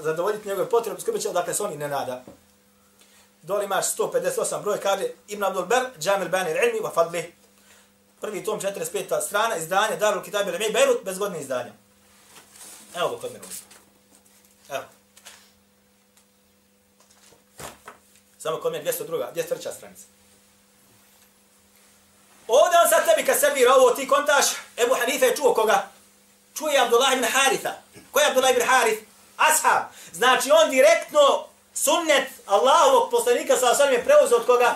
[0.00, 2.24] zadovoljiti njegove potrebe, skrbit će, odakle se oni ne nada.
[3.42, 7.34] Dole imaš 158 broj, kaže, Ibn Abdul Ber, Džamil Banir Ilmi, wa Fadli.
[8.20, 9.20] Prvi tom, 45.
[9.20, 11.72] strana, izdanje, Darul Kitab il Beirut, bez godine izdanja.
[12.96, 13.44] Evo ga kod mene.
[14.68, 15.01] Evo.
[18.42, 19.32] Samo kod mene 202.
[19.34, 19.72] 203.
[19.76, 20.04] stranica.
[22.48, 25.88] Ovdje on sad tebi kad servira ovo, ti kontaš, Ebu Hanife je čuo koga?
[26.58, 27.72] Čuje Abdullah ibn Haritha.
[28.10, 29.02] Ko je Abdullah ibn Harith?
[29.36, 29.82] Ashab.
[30.12, 34.74] Znači on direktno sunnet Allahovog poslanika sa osam je preuzeo od koga?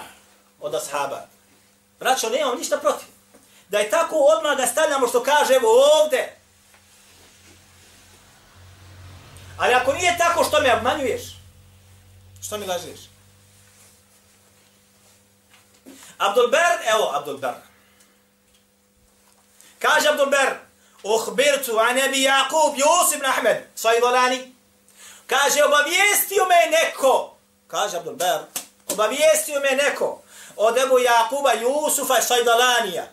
[0.61, 1.26] Od ashaba.
[1.98, 3.09] Braćo, nemam ništa protiv.
[3.68, 5.68] Da je tako odmah da stavljamo što kaže evo
[6.02, 6.37] ovde.
[9.59, 11.22] Ali ako nije tako, što me obmanjuješ?
[12.42, 13.15] Što mi lažeš?
[16.18, 17.55] Abdulber, evo Abdulber.
[19.79, 20.59] Kaže Abdulber,
[21.02, 24.55] Uhbirtu an Abi Yaqub Yusuf ibn Ahmed, Sajdolani.
[25.26, 27.37] Kaže, obavijestio me neko.
[27.66, 28.38] Kaže Abdulber,
[28.88, 30.22] obavijestio me neko
[30.57, 33.07] od Ebu Jakuba Jusufa Sajdalanija.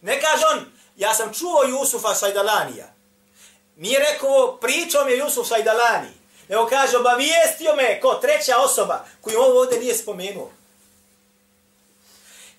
[0.00, 2.86] Ne kaže on, ja sam čuo Jusufa Sajdalanija.
[3.76, 6.10] Nije rekao, pričao mi je Jusuf Sajdalani.
[6.48, 10.50] Nego kaže, obavijestio me ko treća osoba koju ovo ovdje nije spomenuo.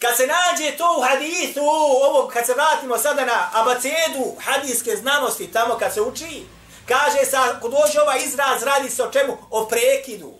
[0.02, 1.62] Kad se nađe to u hadithu,
[2.04, 6.44] ovo, kad se vratimo sada na abacedu hadijske znanosti, tamo kad se uči,
[6.88, 9.38] kaže se, ako dođe ovaj izraz, radi se o čemu?
[9.50, 10.34] O prekidu.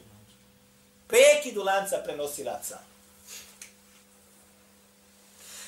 [1.08, 2.78] Prekidu lanca prenosilaca.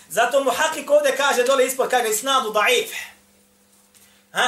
[0.09, 2.89] Zato mu hakik ovdje kaže dole ispod, kaže isnadu da'if.
[4.31, 4.47] Ha?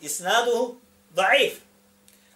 [0.00, 0.76] Isnadu
[1.14, 1.52] da'if.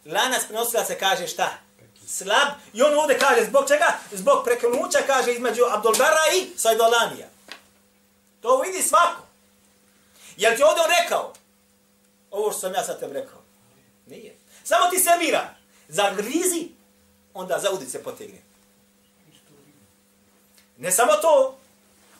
[0.04, 1.67] Lanac prenosilaca kaže šta?
[2.08, 2.48] Slab.
[2.72, 3.98] I on ovdje kaže, zbog čega?
[4.12, 7.28] Zbog preklonuća kaže, između Abdulbara i Sajdolanija.
[8.40, 9.22] To vidi svako.
[10.36, 11.32] Jel ti ovdje on rekao?
[12.30, 13.38] Ovo što sam ja sad tebi rekao.
[14.06, 14.36] Nije.
[14.64, 15.54] Samo ti servira.
[15.88, 16.68] Za grizi,
[17.34, 18.38] onda za udice potegne.
[20.76, 21.58] Ne samo to.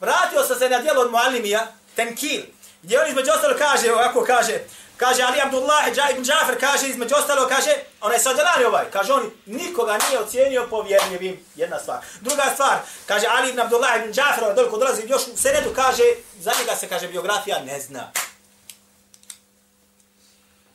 [0.01, 2.42] Vratio sam se na dijelo od Mualimija, Tenkil,
[2.83, 4.61] gdje on između ostalo kaže, ovako kaže,
[4.99, 9.99] Kaže Ali Abdullah ibn Džafer, kaže između ostalo, kaže, onaj sadjelani ovaj, kaže on nikoga
[9.99, 12.05] nije ocijenio povjerljivim, jedna stvar.
[12.21, 16.03] Druga stvar, kaže Ali ibn Abdullah ibn Džafer, ovaj doliko dolazi još u senedu, kaže,
[16.39, 18.13] za njega se, kaže, biografija ne zna.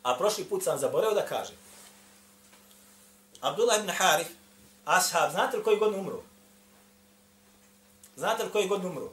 [0.04, 1.54] A prošli put sam zaboravio da kaže,
[3.42, 4.28] Abdullah ibn Harif,
[4.86, 6.22] ashab, znate li koji god umro?
[8.16, 9.10] Znate li koji god umro?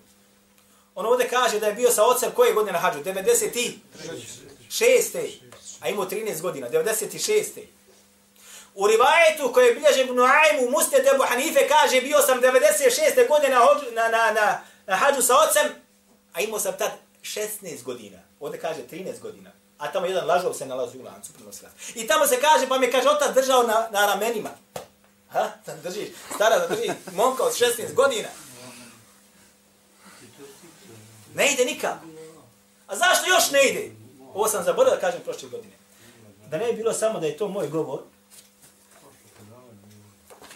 [0.94, 2.98] On ovdje kaže da je bio sa ocem koje godine na hađu?
[2.98, 3.78] 90 i?
[4.70, 5.28] Šeste,
[5.80, 7.60] a imao 13 godina, 96.
[8.74, 13.28] U rivajetu koje je bilježen Ibn Ajmu, u Musted Ebu Hanife kaže bio sam 96.
[13.28, 13.60] godine na,
[13.94, 15.72] na, na, na, na hađu sa ocem,
[16.32, 16.90] a imao sam tad
[17.22, 18.18] 16 godina.
[18.40, 19.50] Ovdje kaže 13 godina.
[19.78, 21.32] A tamo jedan lažov se nalazi u lancu.
[21.94, 24.50] I tamo se kaže, pa mi kaže, otac držao na, na ramenima.
[25.32, 25.50] Ha?
[25.66, 28.28] Tam držiš, stara da drži momka od 16 godina.
[31.34, 32.06] Ne ide nikako.
[32.86, 33.99] A zašto još ne ide?
[34.34, 35.72] Ovo sam zaboravio da kažem prošle godine.
[36.46, 38.00] Da ne bi bilo samo da je to moj govor.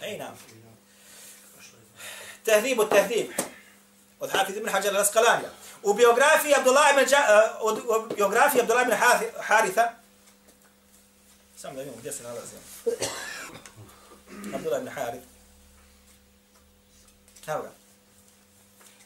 [0.02, 0.38] Ej nam.
[2.44, 3.30] Tehribu tehrib.
[4.20, 5.50] Od Hafiz ibn Hajar al-Asqalanija.
[5.82, 8.96] U biografiji Abdullah ibn, ja, eh, od, od biografiji Abdullah ibn
[9.40, 9.92] Haritha,
[11.56, 12.56] samo da vidimo gdje se nalazi.
[14.54, 15.26] Abdullah ibn Harith.
[17.46, 17.70] Evo ga.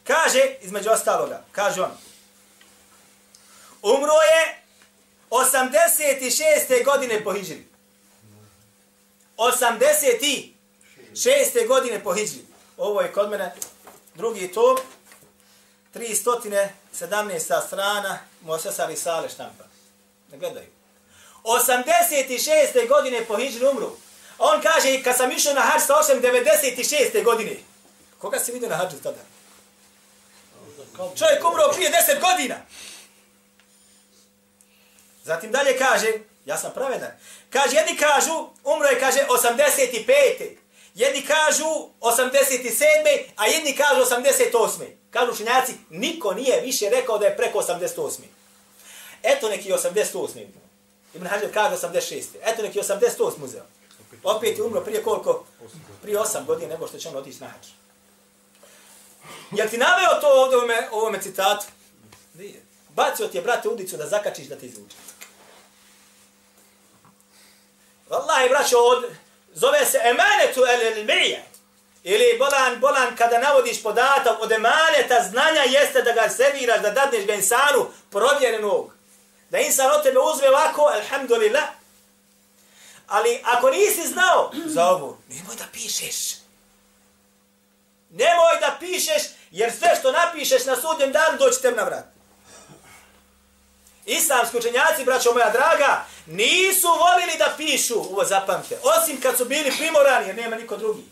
[0.03, 1.91] Kaže, između ostaloga, kaže on,
[3.81, 4.58] umro je
[5.29, 6.83] 86.
[6.85, 7.63] godine po Hidžri.
[9.37, 11.67] 86.
[11.67, 12.41] godine po Hidžri.
[12.77, 13.53] Ovo je kod mene
[14.15, 14.77] drugi tom,
[15.93, 17.67] 317.
[17.67, 19.63] strana, Mosesa Risale štampa.
[20.31, 20.67] Ne gledaju.
[21.43, 22.87] 86.
[22.87, 23.91] godine po Hidžri umru.
[24.37, 27.23] On kaže, kad sam išao na hađ sa 96.
[27.23, 27.55] godine.
[28.17, 29.21] Koga si vidio na hađu tada?
[30.97, 32.55] Čovjek umro prije 10 godina.
[35.29, 36.07] Zatim dalje kaže,
[36.45, 37.11] ja sam pravedan.
[37.49, 40.55] Kaže, jedni kažu, umro je, kaže, 85.
[40.95, 41.69] Jedni kažu
[42.01, 42.73] 87.
[43.35, 44.85] a jedni kažu 88.
[45.09, 48.19] Kažu šinjaci, niko nije više rekao da je preko 88.
[49.23, 50.45] Eto neki 88.
[51.13, 52.23] Ibn Hajar kaže 86.
[52.43, 53.63] Eto neki 88 muzeo.
[54.23, 55.45] Opet je umro prije koliko?
[56.01, 57.67] Prije 8 godina nego što će on otići na hađ.
[59.51, 61.65] Jel ti naveo to ovdje u ovome, ovome citatu?
[62.33, 62.61] Nije.
[62.89, 64.95] Bacio ti je, brate, udicu da zakačiš da ti izvuče.
[68.09, 69.05] Wallahi, braćo, od,
[69.53, 71.43] zove se emanetu el ilmije.
[72.03, 77.25] Ili bolan, bolan, kada navodiš podatak od emaneta znanja jeste da ga serviraš, da dadneš
[77.25, 78.91] ga insanu provjerenog.
[79.49, 81.63] Da insan od tebe uzme ovako, alhamdulillah.
[83.07, 86.35] Ali ako nisi znao za ovo, nemoj da pišeš.
[88.09, 92.18] Nemoj da pišeš, jer sve što napišeš na sudnjem danu doći tem na vrat.
[94.09, 99.73] Islamski učenjaci, braćo moja draga, nisu volili da pišu, ovo zapamte, osim kad su bili
[99.77, 101.03] primorani, jer nema niko drugi.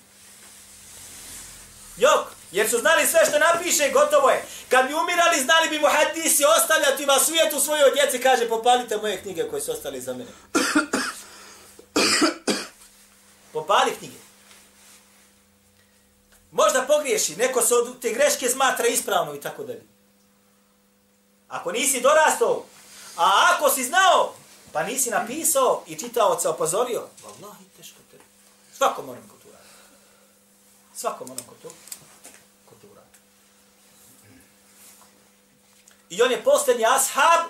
[1.98, 4.46] Jok, jer su znali sve što napiše, gotovo je.
[4.70, 9.22] Kad bi umirali, znali bi mu hadisi ostavljati vas svijetu svojoj djeci, kaže, popalite moje
[9.22, 10.32] knjige koje su ostali za mene.
[13.54, 14.18] Popali knjige.
[16.52, 19.84] Možda pogriješi, neko se od te greške smatra ispravno i tako dalje.
[21.48, 22.66] Ako nisi dorastao,
[23.18, 24.34] a ako si znao,
[24.74, 28.18] pa nisi napisao i čitao se opozorio, vallahi teško te.
[28.78, 29.68] Svako moram ko tu radi.
[30.96, 31.70] Svako moram ko tu,
[32.66, 33.18] ko to radi.
[36.10, 37.50] I on je posljednji ashab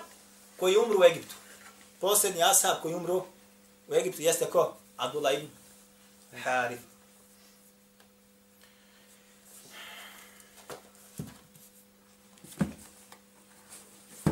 [0.56, 1.34] koji umru u Egiptu.
[2.00, 3.24] Posljednji ashab koji umru
[3.88, 4.76] u Egiptu jeste ko?
[4.96, 5.48] Abdullah ibn
[6.44, 6.87] Harith.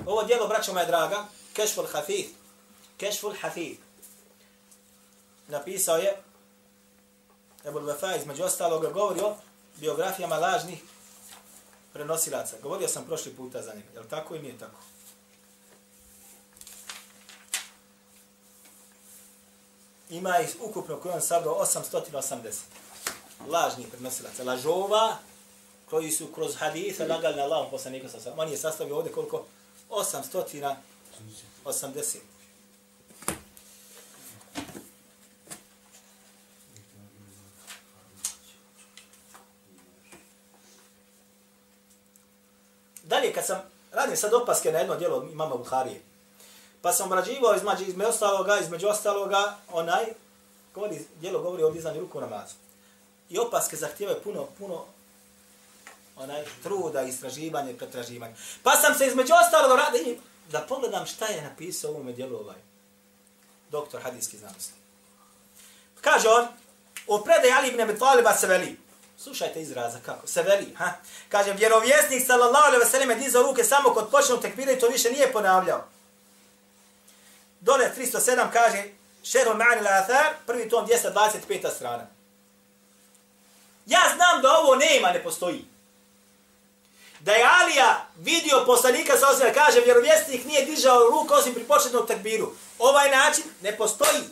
[0.07, 2.27] Ovo dijelo, braćo moja draga, Kešful Hafid,
[2.97, 3.77] Kešful Hafid,
[5.49, 6.16] napisao je
[7.64, 9.37] Ebul Vefa, između ostalog, govori o
[9.77, 10.83] biografijama lažnih
[11.92, 12.57] prenosilaca.
[12.62, 14.81] Govorio sam prošli puta za njega, je li tako i nije tako?
[20.11, 22.53] Ima ih ukupno koji on sabrao 880
[23.49, 25.16] lažnih prenosilaca, lažova,
[25.90, 29.45] koji su kroz hadise lagali na Allahom poslanika sa On je sastavio ovdje koliko?
[29.90, 30.77] 880.
[43.03, 43.59] Dalje, kad sam
[43.92, 46.01] radim sad opaske na jedno djelo imama Buharije,
[46.83, 50.05] pa sam obrađivao između, između ostaloga, između ostaloga, onaj,
[50.75, 52.55] govori, djelo govori o dizanju ruku namazu.
[53.31, 54.85] I opaske zahtijevaju puno, puno
[56.16, 58.35] onaj truda, istraživanje pretraživanje.
[58.62, 60.18] Pa sam se između ostalog radi
[60.50, 62.57] da pogledam šta je napisao u ovome dijelu ovaj
[63.70, 64.72] doktor hadijski znanosti.
[66.00, 66.46] Kaže on,
[67.07, 68.79] o predaj Ali ibn Abi Taliba se veli,
[69.18, 70.92] slušajte izraza kako, se veli, ha?
[71.29, 74.88] kaže, vjerovjesnik sallallahu alaihi ve sellem je dizao ruke samo kod počnog tekbira i to
[74.88, 75.85] više nije ponavljao.
[77.61, 78.85] Dole 307 kaže,
[79.22, 81.76] šeru ma'ani Athar, prvi tom 225.
[81.76, 82.07] strana.
[83.87, 85.64] Ja znam da ovo nema, ne postoji
[87.26, 92.06] da je Alija vidio poslanika sa osvijem, kaže, vjerovjesnik nije dižao ruku osim pri početnom
[92.06, 92.52] takbiru.
[92.78, 94.22] Ovaj način ne postoji.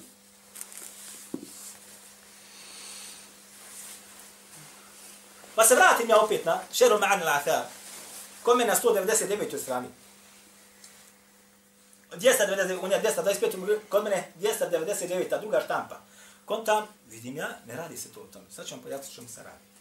[5.54, 7.62] Pa se vratim ja opet na šeru ma'an al-athar.
[8.42, 9.58] Kome na 199.
[9.62, 9.88] strani.
[12.12, 15.40] 299, on je 225, kod mene 299.
[15.40, 16.00] druga štampa.
[16.44, 18.44] Kontam, vidim ja, ne radi se to o tome.
[18.50, 19.73] Sad ću vam pojasniti što mi se radi.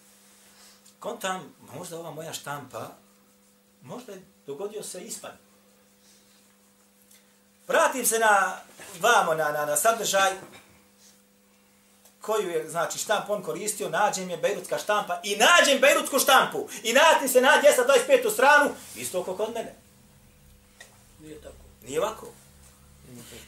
[1.03, 2.89] Kontam, možda ova moja štampa
[3.81, 5.31] Možda je dogodio se ispad.
[7.67, 8.57] Vratim se na
[8.99, 10.31] vamo, na, na, na sadržaj
[12.21, 16.93] koju je, znači, štamp on koristio, nađem je bejrutska štampa i nađem bejrutsku štampu i
[16.93, 17.51] natim se na
[18.07, 18.33] 225.
[18.33, 19.75] stranu, isto oko kod mene.
[21.19, 21.55] Nije tako.
[21.85, 22.27] Nije ovako.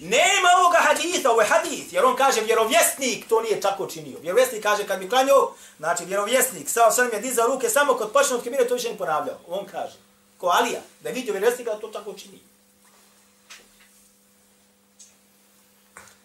[0.10, 4.20] Nema ovoga haditha, ovo je hadith, jer on kaže vjerovjesnik to nije tako činio.
[4.22, 8.36] Vjerovjesnik kaže kad mi klanio, znači vjerovjesnik, sao sam je dizao ruke samo kod počne
[8.36, 9.40] od kemire, to više ne ponavljao.
[9.48, 9.96] On kaže,
[10.38, 12.40] ko Alija, da je vidio vjerovjesnika da to tako čini.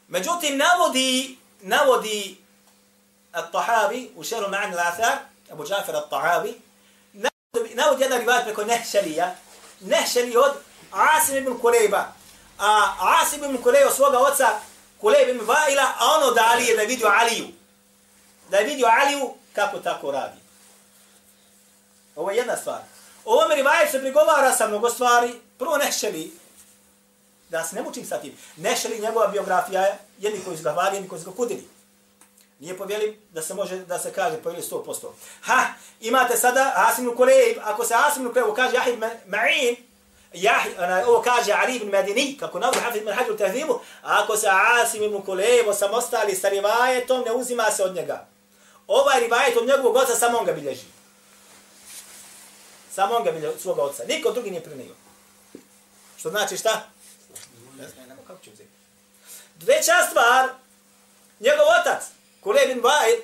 [0.08, 2.36] Međutim, navodi, navodi
[3.32, 5.16] At-Tahavi u šeru ma'an al-Athar,
[5.52, 6.52] Abu Jafir At-Tahavi,
[7.12, 9.34] navodi, navodi jedan rivajt preko Nehšelija,
[9.80, 10.52] Nehšeli od
[10.90, 12.19] Asim ibn Kulejba,
[12.60, 14.60] a Asim ibn Kulejba svoga oca,
[15.00, 17.46] Kulej ibn Vaila, a ono da Ali je da vidio Aliju.
[18.50, 20.40] Da je vidio Aliju kako tako radi.
[22.16, 22.80] Ovo je jedna stvar.
[23.24, 25.40] Ovo mi rivajt se prigovara sa mnogo stvari.
[25.58, 26.32] Prvo nešeli,
[27.48, 28.36] da se ne mučim sa tim.
[28.56, 31.68] Nešeli njegova biografija je jedni koji su ga hvali, jedni koji su ga kudili.
[32.58, 35.06] Nije povjeli da se može da se kaže povjeli 100%.
[35.40, 35.64] Ha,
[36.00, 39.76] imate sada Asim Nukulejb, ako se Asim Nukulejb kaže Jahid Ma'in,
[40.32, 44.46] Jahid, ona, ovo kaže Ali ibn Medini, kako navod Hafiz ibn Hađu Tehzimu, ako se
[44.50, 48.26] Asim ibn Kulejbo sam ostali sa rivajetom, ne uzima se od njega.
[48.86, 50.86] Ovaj rivajet od njegovog oca samo on ga bilježi.
[52.92, 54.02] Samo on ga bilježi od svoga oca.
[54.08, 54.94] Niko drugi nije prinio.
[56.16, 56.86] Što znači šta?
[57.78, 58.70] Ne znam, nema kako ću uzeti.
[59.60, 60.48] Treća stvar,
[61.40, 62.02] njegov otac,
[62.40, 63.20] Kule ibn Vajid,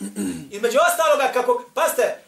[0.56, 2.23] između ostaloga, kako, paste,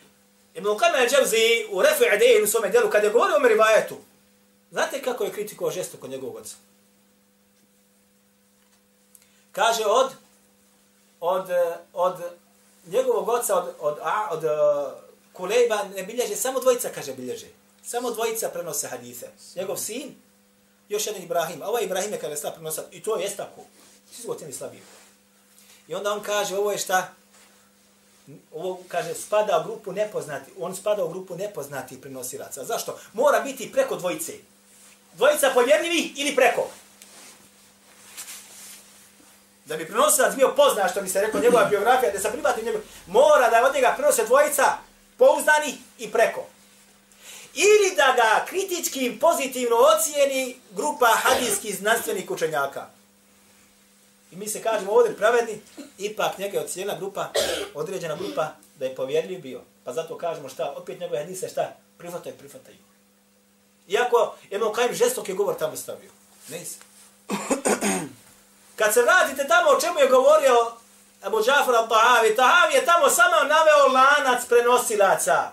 [0.67, 3.97] Ibn Qama al-Jawzi u Refu Ideji u svome djelu, kada je govorio o Merivajetu,
[4.71, 6.57] znate kako je kritikovao žesto kod njegovog oca?
[9.53, 10.11] Kaže od,
[11.21, 11.51] od,
[11.93, 12.17] od
[12.87, 14.51] njegovog oca, od, od, a, od, uh,
[15.33, 17.47] Kulejba ne bilježe, samo dvojica kaže bilježe.
[17.85, 19.29] Samo dvojica prenose hadise.
[19.57, 20.15] Njegov sin,
[20.89, 21.63] još jedan Ibrahim.
[21.63, 23.61] A ovaj Ibrahim je kada slab prenosa, i to je tako.
[24.13, 24.83] Svi su ocjeni slabiji.
[25.89, 27.15] I onda on kaže, ovo je šta?
[28.55, 30.51] Ovo, kaže, spada u grupu nepoznati.
[30.61, 32.65] On spada u grupu nepoznati prenosilaca.
[32.65, 32.99] Zašto?
[33.13, 34.33] Mora biti preko dvojice.
[35.15, 36.69] Dvojica povjerljivih ili preko.
[39.65, 42.81] Da bi prenosilac bio pozna, što bi se rekao njegova biografija, da se privati njegov,
[43.07, 44.65] mora da od njega prenose dvojica
[45.19, 46.47] pouzdani i preko
[47.57, 52.87] ili da ga kritički pozitivno ocijeni grupa hadijskih znanstvenih učenjaka.
[54.37, 55.61] I mi se kažemo ovdje pravedni,
[55.99, 57.29] ipak njega je ocijena grupa,
[57.75, 59.61] određena grupa, da je povjerljiv bio.
[59.85, 62.77] Pa zato kažemo šta, opet njegove hadise šta, prihvataju, prihvataju.
[63.89, 66.11] Iako Ibn Kajim žestok je govor tamo stavio.
[66.49, 66.77] Ne se.
[68.77, 70.73] Kad se vratite tamo o čemu je govorio
[71.23, 75.51] Abu Džafar al-Tahavi, Tahavi je tamo samo naveo lanac prenosilaca.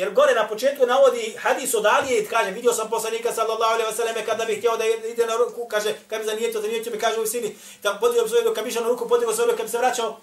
[0.00, 3.90] Jer gore na početku navodi hadis od Alije i kaže, vidio sam poslanika sallallahu alaihi
[3.90, 6.98] ve selleme kada bih htio da ide na ruku, kaže, kad bi zanijetio, zanijetio mi
[6.98, 9.78] kaže u sini, da podio bi svojeg išao na ruku, podio svojeg kad bi se
[9.78, 10.20] vraćao,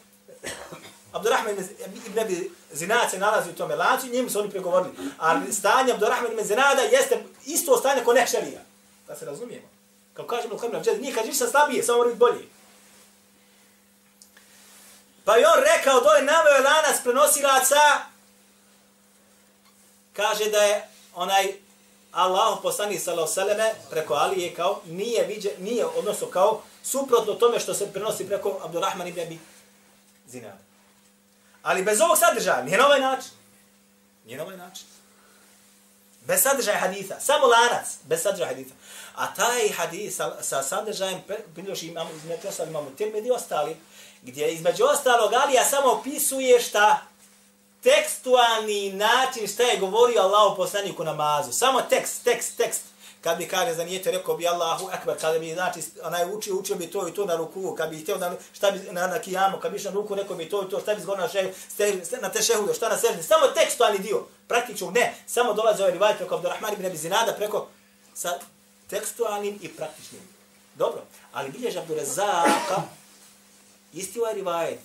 [1.13, 1.56] Abdurrahman
[2.08, 4.94] ibn Abi Zinad se nalazi u tome lancu i njim su oni pregovorili.
[5.18, 8.62] Ali stanje Abdurrahman ibn Zinada jeste isto stanje ko nehšarija.
[9.08, 9.68] Da se razumijemo.
[10.13, 12.46] Kao kažemo u Hrmina, nije kaže ništa slabije, samo mora biti bolje.
[15.26, 17.82] Pa je on rekao, dole naveo je lanac prenosilaca
[20.18, 21.54] kaže da je onaj
[22.12, 27.60] Allah poslanik sallallahu alejhi ve preko Alije kao nije viđe nije odnosno kao suprotno tome
[27.60, 29.40] što se prenosi preko Abdurrahman ibn Abi
[30.28, 30.58] Zinad.
[31.64, 33.32] Ali bez ovog sadržaja, nije na ovaj način.
[34.26, 34.86] Nije na ovaj način.
[36.22, 38.76] Bez sadržaja haditha, samo lanac, bez sadržaja haditha.
[39.16, 41.22] A taj hadis sa, sa sadržajem,
[41.56, 42.92] biljoši imamo, između ostali imamo
[43.26, 43.78] i ostali,
[44.22, 47.02] gdje između ostalog Alija samo opisuje šta
[47.84, 51.52] tekstualni način šta je govorio Allahu poslaniku namazu.
[51.52, 52.82] Samo tekst, tekst, tekst.
[53.22, 56.76] Kad bi kaže za nijete, rekao bi Allahu akbar, kada bi znači, onaj učio, učio
[56.76, 59.58] bi to i to na ruku, kad bi htio na, šta bi na, na kijamu,
[59.58, 62.02] kad bi na ruku, rekao bi to i to, šta bi zgor na, še, ste,
[62.21, 63.23] na te šehudu, šta na sežni.
[63.23, 65.13] Samo tekstualni dio, praktično ne.
[65.28, 67.67] Samo dolaze ovaj rivaj preko Abdurrahman ibn Abi Zinada, preko
[68.13, 68.40] sa
[68.90, 70.21] tekstualnim i praktičnim.
[70.75, 71.02] Dobro,
[71.34, 72.82] ali biljež Abdurrazaka,
[73.94, 74.80] isti ovaj rivajet,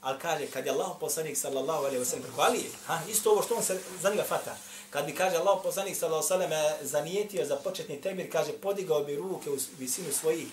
[0.00, 3.42] Ali kaže, kad je Allah poslanik sallallahu alaihi wa sallam preko Alije, ha, isto ovo
[3.42, 4.56] što on se za njega fata.
[4.90, 8.52] Kad bi, kaže, Allah poslanik sallallahu alaihi wa sallam e, zanijetio za početni temir, kaže,
[8.52, 10.48] podigao bi ruke u visinu svojih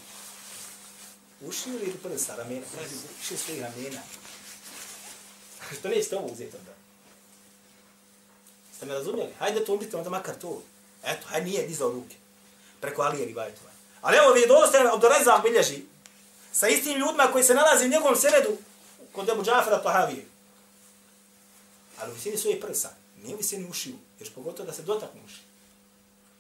[1.42, 4.02] ušiju ili prsa ramena, znači, kaže, ušiju svojih ramena.
[5.80, 6.72] što nećete ovo uzeti onda?
[8.76, 9.34] Ste me razumjeli?
[9.40, 10.62] Hajde to umrite onda makar to.
[11.04, 12.16] Eto, hajde nije dizao ruke.
[12.82, 13.72] Preko Alije rivajtova.
[14.02, 15.84] Ali evo, vi dosta Abdurrezak bilježi
[16.52, 18.58] sa istim ljudima koji se nalazi u njegovom sredu,
[19.18, 20.26] kod Ebu Džafara Tahavije.
[22.00, 22.90] Ali u visini svoje prsa,
[23.24, 23.96] nije u visini ušiju.
[24.20, 25.32] Još pogotovo da se dotaknuš.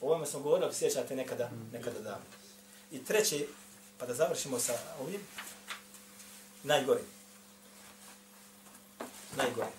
[0.01, 2.25] O ovome smo govorili, sjećate nekada, nekada davno.
[2.91, 3.47] I treće,
[3.97, 5.21] pa da završimo sa ovim,
[6.63, 7.01] najgori.
[9.37, 9.69] Najgori.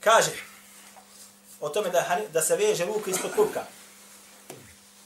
[0.00, 0.32] Kaže,
[1.60, 3.64] o tome da, da se veže ruku ispod pupka.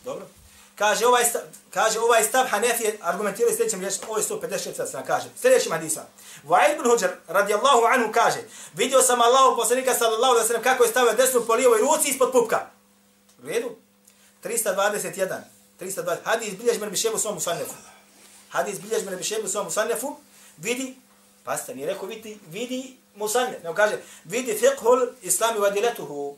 [0.04, 0.26] Dobro?
[0.74, 5.28] Kaže ovaj stav, kaže ovaj stav Hanefije argumentira sljedećim riječima, ovo je 156 strana, kaže,
[5.40, 6.02] sljedećim hadisma.
[6.44, 8.38] Wa'id bin Huđar, radijallahu anhu, kaže,
[8.74, 12.32] vidio sam Allahu poslanika, sallallahu alaihi sallam, kako je stavio desnu po lijevoj ruci ispod
[12.32, 12.66] pupka.
[13.42, 13.76] U redu?
[14.44, 15.40] 321.
[15.80, 16.16] 320.
[16.24, 17.74] Hadis bilješ mene bišebu svom musannefu.
[18.48, 20.16] Hadis bilješ mene bišebu svom musannefu.
[20.56, 20.96] Vidi,
[21.44, 23.62] pasta, nije rekao vidi, vidi musannef.
[23.62, 26.36] Ne kaže, vidi fiqhul islami vadiletuhu.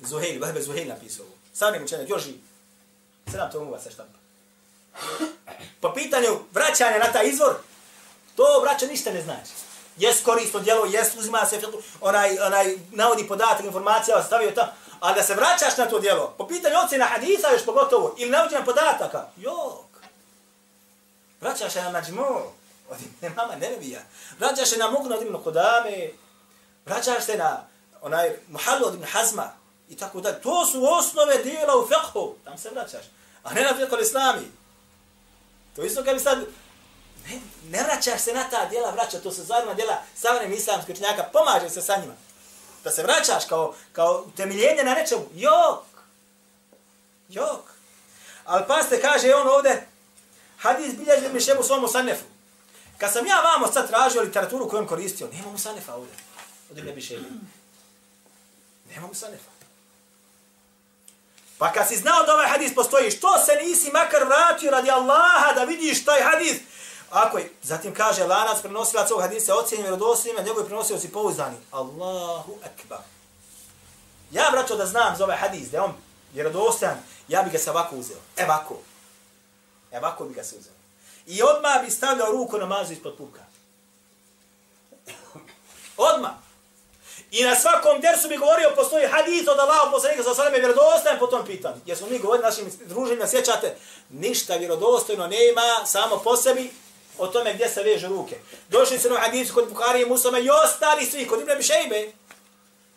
[0.00, 1.43] Zuhejl, Vahbe Zuhejl napisao ovo.
[1.54, 2.34] Savnim učenjak, još živ.
[3.30, 4.18] Sedam tomova se štampa.
[5.80, 7.54] Po pitanju vraćanja na taj izvor,
[8.36, 9.50] to vraća ništa ne znači.
[9.96, 11.60] Jes korisno djelo, jes uzima se,
[12.00, 16.46] onaj, onaj navodi podatak, informacija, stavio tamo, ali da se vraćaš na to djelo, po
[16.46, 19.84] pitanju ocjena hadisa još pogotovo, ili navođenja podataka, jok.
[21.40, 22.40] Vraćaš se na mađmu,
[22.88, 24.00] od imama Nervija,
[24.38, 26.10] Vraćaš se na mugnu od imenu kodame,
[26.86, 27.66] vraćaš se na
[28.02, 29.52] onaj muhallu od ibn Hazma,
[29.88, 30.40] i tako dalje.
[30.40, 33.04] To su osnove dijela u fiqhu, tam se vraćaš.
[33.42, 34.50] A ne na fiqhu islami.
[35.76, 36.38] To isto kad bi sad,
[37.26, 41.30] ne, ne vraćaš se na ta dijela, vraća, to su zadnja dijela savremenih islamskih učenjaka,
[41.32, 42.14] pomaže se sa njima.
[42.84, 45.84] Da se vraćaš kao, kao temeljenje na nečemu, jok.
[47.28, 47.74] Jok.
[48.44, 49.86] Ali pa kaže on ovde,
[50.58, 52.24] hadis bilježi mi šebu svom musanefu.
[52.98, 56.12] Kad sam ja vamo sad tražio literaturu koju on koristio, nema musanefa ovde.
[56.70, 57.24] Ovde ne bi šebi.
[58.90, 59.53] Nema musanefa.
[61.64, 65.52] Pa kad si znao da ovaj hadis postoji, što se nisi makar vratio radi Allaha
[65.54, 66.56] da vidiš taj hadis?
[67.10, 69.86] Ako je, zatim kaže, lanac prenosilac ovog hadisa ocjenjen
[70.36, 71.56] je njegovi prenosilaci pouzdani.
[71.70, 72.98] Allahu akbar.
[74.30, 75.92] Ja, braćo, da znam za ovaj hadis, da je on
[76.32, 76.96] vjerodostojan,
[77.28, 78.18] ja bi ga se ovako uzeo.
[78.36, 78.78] Evako.
[79.92, 80.74] Evako bi ga se uzeo.
[81.26, 83.40] I odmah bi stavljao ruku na mazu ispod pupka.
[85.96, 86.43] Odmah.
[87.34, 91.26] I na svakom dersu bi govorio, postoji hadis od Allaha poslanika sa sveme vjerodostojan po
[91.26, 91.80] tom pitanju.
[91.86, 93.76] Jer smo mi govorili našim druženjima, sjećate,
[94.10, 96.70] ništa vjerodostojno nema samo po sebi
[97.18, 98.36] o tome gdje se veže ruke.
[98.68, 102.12] Došli se na hadisu kod Bukhari i Muslima i ostali svi, kod Ibn Šejbe,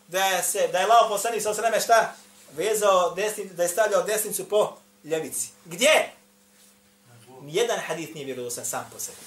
[0.08, 2.14] da, se, da je Allah poslanik sa sveme šta?
[2.56, 5.48] Vezao desni, da je stavljao desnicu po ljevici.
[5.66, 6.12] Gdje?
[7.42, 9.18] Nijedan hadis nije vjerodostojan sam po sebi.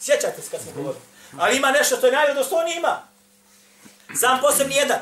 [0.00, 1.04] Sjećate se kad smo govorili.
[1.38, 3.17] Ali ima nešto što je najvjerodostojnije ima.
[4.14, 4.98] Sam posebni jedan.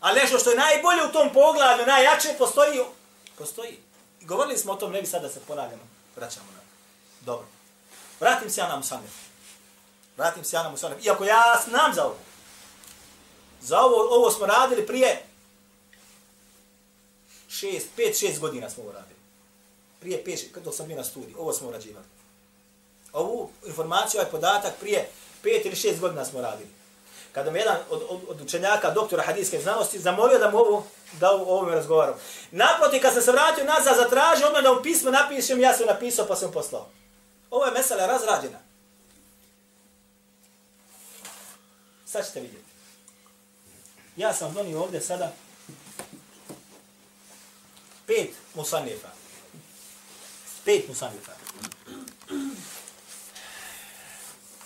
[0.00, 2.80] A nešto što je najbolje u tom poglavlju, najjače, postoji.
[3.38, 3.78] Postoji.
[4.20, 5.82] I govorili smo o tom, ne bi sada se ponavljamo.
[6.16, 6.60] Vraćamo na.
[7.20, 7.46] Dobro.
[8.20, 9.12] Vratim se ja na Musanef.
[10.16, 11.04] Vratim se ja na Musanef.
[11.04, 12.16] Iako ja znam za ovo.
[13.60, 15.22] Za ovo, ovo smo radili prije
[17.48, 19.20] šest, pet, šest godina smo ovo radili.
[20.00, 21.36] Prije pet, kada sam bio na studiju.
[21.38, 22.06] Ovo smo urađivali.
[23.12, 25.10] Ovu informaciju, ovaj podatak prije
[25.42, 26.79] pet ili šest godina smo radili
[27.32, 30.84] kada mi jedan od, od, od učenjaka, doktora hadijske znanosti, zamolio da mu ovo,
[31.20, 32.14] da o ovome razgovaram.
[32.50, 36.26] Naproti, kad sam se vratio nazad, zatražio odmah da u pismo napišem, ja sam napisao
[36.26, 36.88] pa sam poslao.
[37.50, 38.58] Ovo je mesela razrađena.
[42.06, 42.70] Sad ćete vidjeti.
[44.16, 45.32] Ja sam donio ovdje sada
[48.06, 49.08] pet musanjefa.
[50.64, 51.32] Pet musanjefa.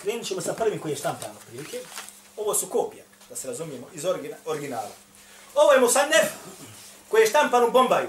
[0.03, 1.81] Krenut ćemo sa prvim koji je štampan prilike.
[2.37, 4.05] Ovo su kopije, da se razumijemo, iz
[4.45, 4.91] originala.
[5.55, 6.26] Ovo je Musannef
[7.09, 8.09] koji je štampan u Bombaju.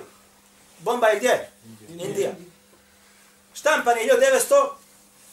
[0.80, 1.51] Bombaj je gdje?
[1.89, 2.32] Indija.
[3.53, 4.13] Štampan je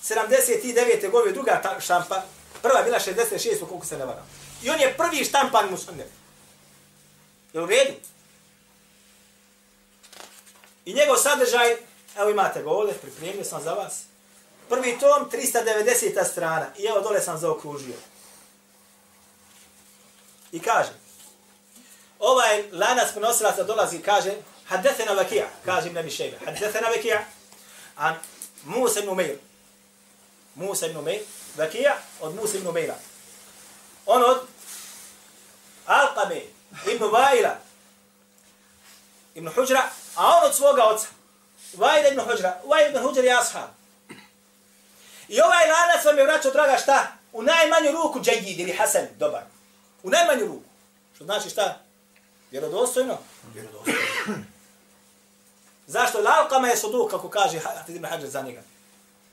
[0.05, 1.11] 1979.
[1.11, 2.23] godine, druga ta štampa.
[2.63, 3.67] Prva je bila 66.
[3.69, 4.27] koliko se ne varam.
[4.63, 6.07] I on je prvi štampan Musannef.
[7.53, 7.93] Je u redu?
[10.85, 11.77] I njegov sadržaj,
[12.17, 14.03] evo imate ga ovdje, pripremio sam za vas.
[14.69, 16.25] Prvi tom, 390.
[16.33, 16.67] strana.
[16.79, 17.95] I evo dole sam zaokružio.
[20.53, 20.93] I kaže,
[22.19, 24.35] ovaj lanac prenosilaca dolazi i kaže,
[24.69, 27.25] haddethena vakija, kaže im nebi Šejbe, haddethena vakija,
[27.97, 28.15] an
[28.65, 29.39] Musa ibn Umeir,
[30.55, 31.23] Musa ibn Umeir,
[31.57, 32.95] vakija od Musa ibn Umeira.
[34.07, 34.47] On od
[35.87, 36.41] Alqame
[36.87, 37.57] ibn Vajla,
[39.35, 39.83] ibn Huđra,
[40.17, 41.07] a on od svoga oca,
[41.75, 43.71] Vajla ibn Huđra, Vajla ibn Huđra je ashab.
[45.29, 47.07] I ovaj lanac vam je vraćao, draga, šta?
[47.33, 49.52] U najmanju ruku džajid ili Hasan, dobar.
[50.03, 50.69] U najmanju ruku.
[51.15, 51.81] Što znači šta?
[52.51, 53.19] Vjerodostojno?
[53.55, 53.99] Vjerodostojno.
[55.87, 56.21] Zašto?
[56.21, 58.63] Lalkama je suduk, kako kaže Hatid ibn Hađar za njega.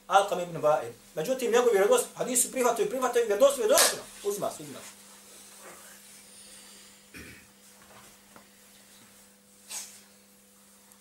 [0.08, 0.92] Alqam ibn Ba'ir.
[1.16, 5.00] Međutim, njegovi vjerodost, hadisu prihvataju i prihvataju vjerodost, vjerodost, uzma se, uzma se.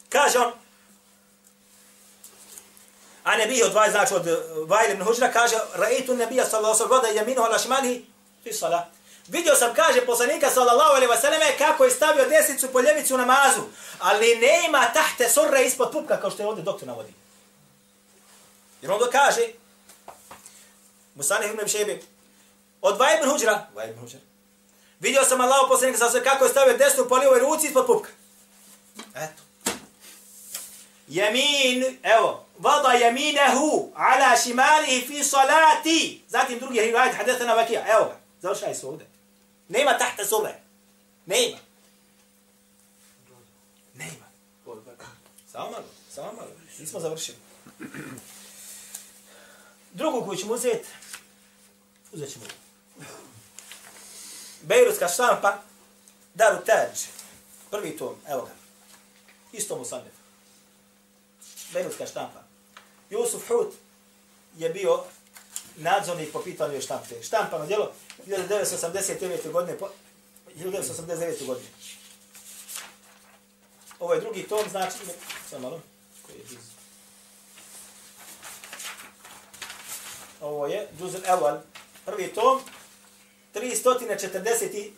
[0.08, 0.52] Kaže on,
[3.24, 4.26] a ne bih odvaj, znači od
[4.66, 8.06] Vajl ibn Huđra, kaže, raitu nebija sallallahu sallam, vada jaminu ala šimalihi,
[8.42, 8.84] fi salah.
[9.28, 13.62] Vidio sam, kaže poslanika sallallahu alaihi wasallam, kako je stavio desnicu po ljevicu u namazu,
[13.98, 17.12] ali ne ima tahte surre ispod pupka, kao što je ovdje doktor navodi.
[18.82, 19.42] Jer on kaže,
[21.14, 22.02] Musanih ibn Abšebi,
[22.80, 24.20] od Vaj ibn Huđra, Vaj ibn Huđra,
[25.00, 28.08] vidio sam Allah poslanika sallallahu kako je stavio desnu po lijevoj ruci ispod pupka.
[29.14, 29.42] Eto.
[31.08, 36.24] Jemin, evo, vada jeminehu ala šimalihi fi salati.
[36.28, 37.84] Zatim drugi rivajet hadethana vakija.
[37.88, 39.17] Evo ga, završaj se ovdje.
[39.68, 40.54] Nema tahta sube.
[41.26, 41.58] Nema.
[43.94, 44.28] Nema.
[45.52, 46.50] Samo malo, samo malo.
[46.78, 47.38] Nismo završili.
[49.92, 50.88] Drugu koju ćemo uzeti,
[52.12, 52.44] uzet ćemo.
[54.62, 55.62] Bejrutska štampa,
[56.34, 56.88] Daru Taj.
[57.70, 58.52] Prvi tom, evo ga.
[59.52, 60.00] Isto mu sam
[61.72, 62.42] Bejrutska štampa.
[63.10, 63.72] Jusuf Hud
[64.56, 65.04] je bio
[65.77, 67.23] nadzornik po pitanju štampe.
[67.23, 67.91] Štampano djelo
[68.27, 69.51] 1989.
[69.51, 69.77] godine,
[70.55, 71.45] 1989.
[71.45, 71.67] godine.
[73.99, 74.97] Ovo je drugi tom, znači,
[75.49, 75.81] samo malo,
[76.25, 76.73] koji je blizu.
[80.41, 81.59] Ovo je Džuzel Elwal,
[82.05, 82.61] prvi tom,
[83.53, 84.91] 343.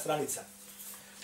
[0.00, 0.40] stranica.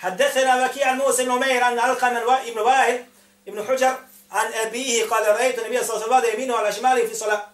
[0.03, 3.05] حدثنا وكيع موسى بن عمير عن علقمة ابن واهل
[3.49, 3.99] ابن حجر
[4.31, 7.47] عن أبيه قال رأيت النبي صلى الله عليه وسلم يمينه على شماله في صلاة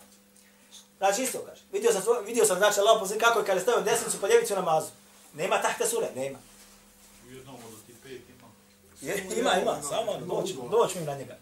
[1.04, 1.62] Znači isto kaže.
[1.72, 4.88] Vidio sam, vidio sam znači Allah pozivio kako je kada stavio desnicu po ljevicu namazu.
[5.34, 6.40] Nema tahta sure, nema.
[9.02, 11.38] Je, ima, ima, samo doćemo, doćemo na njega.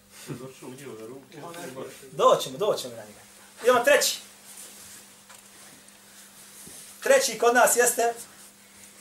[2.11, 3.19] Doćemo, doćemo na njega.
[3.63, 4.19] Idemo treći.
[7.03, 8.13] Treći kod nas jeste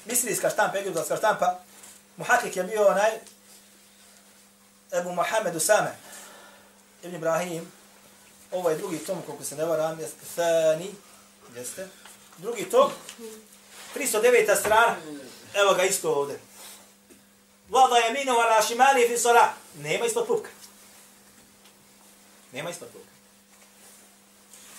[0.04, 1.58] Misrijska štampa, Egiptovska štampa.
[2.16, 3.10] Muhakik je bio onaj
[4.92, 5.96] Ebu Mohamed Usame,
[7.02, 7.72] Ibn Ibrahim,
[8.52, 10.90] ovaj drugi tom, koliko se ne varam, jeste Thani,
[11.56, 11.88] jeste.
[12.38, 12.90] Drugi tom,
[13.94, 14.60] 309.
[14.60, 14.96] strana,
[15.54, 16.40] evo ga isto ovdje.
[17.68, 19.52] Vada je minu ala šimali fi sala.
[19.78, 20.50] Nema ispod pupka.
[22.52, 23.10] Nema ispod pupka.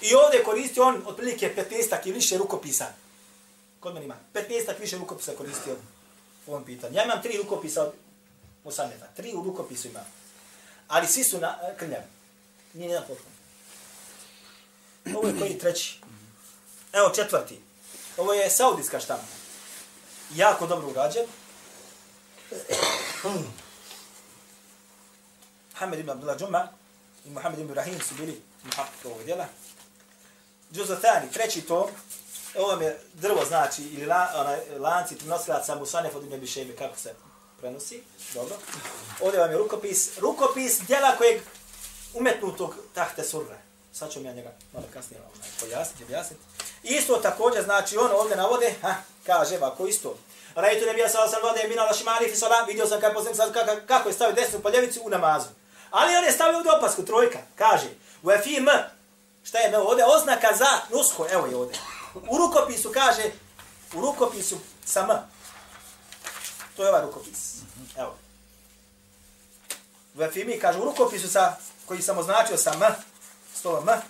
[0.02, 2.86] I ovdje koristi on otprilike 15 i više rukopisa.
[3.80, 5.76] Kod meni ima 15 više rukopisa koristio
[6.48, 6.96] u ovom pitanju.
[6.96, 7.94] Ja imam tri rukopisa od
[8.64, 9.08] Musaneta.
[9.16, 10.06] Tri u rukopisu imam.
[10.88, 12.06] Ali svi su na krnjavi.
[12.74, 13.31] Nije jedan potpuno.
[15.16, 16.00] Ovo je koji treći.
[16.94, 17.62] Evo četvrti.
[18.18, 19.26] Ovo je saudijska štampa.
[20.36, 21.26] Jako dobro urađen.
[25.74, 26.00] Muhammed hmm.
[26.00, 26.68] ibn Abdullah Džuma
[27.26, 29.46] i Muhammed ibn Ibrahim su bili muhakkik ovog djela.
[30.74, 31.90] Džuzathani, treći tom,
[32.56, 36.98] ovo vam je drvo, znači, ili la, onaj, lanci prinosilaca Musanef od Ibn Bišejbe, kako
[36.98, 37.14] se
[37.60, 38.56] prenosi, dobro.
[39.22, 41.42] Ovdje vam je rukopis, rukopis djela kojeg
[42.14, 43.71] umetnutog tahte surre.
[43.94, 46.42] Sad ću ja njega malo kasnije ovaj, pojasniti, objasniti.
[46.84, 50.18] Isto također, znači, on ovdje navode, ha, kaže, ovako isto.
[50.56, 53.72] Rajtu nebija sa osam vode, mina la šimali fi sola, vidio sam kako, sad, kako,
[53.88, 55.48] kako je stavio desnu pa poljevicu u namazu.
[55.90, 57.88] Ali on je stavio ovdje opasku, trojka, kaže,
[58.24, 58.68] u efim,
[59.44, 61.80] šta je ovdje, oznaka za nusko, evo je ovdje.
[62.30, 63.24] U rukopisu kaže,
[63.94, 65.10] u rukopisu sa m.
[66.76, 67.56] To je ovaj rukopis.
[67.98, 68.16] Evo.
[70.16, 72.96] U efimi kaže, u rukopisu sa, koji sam označio sa m,
[73.62, 74.02] slova m,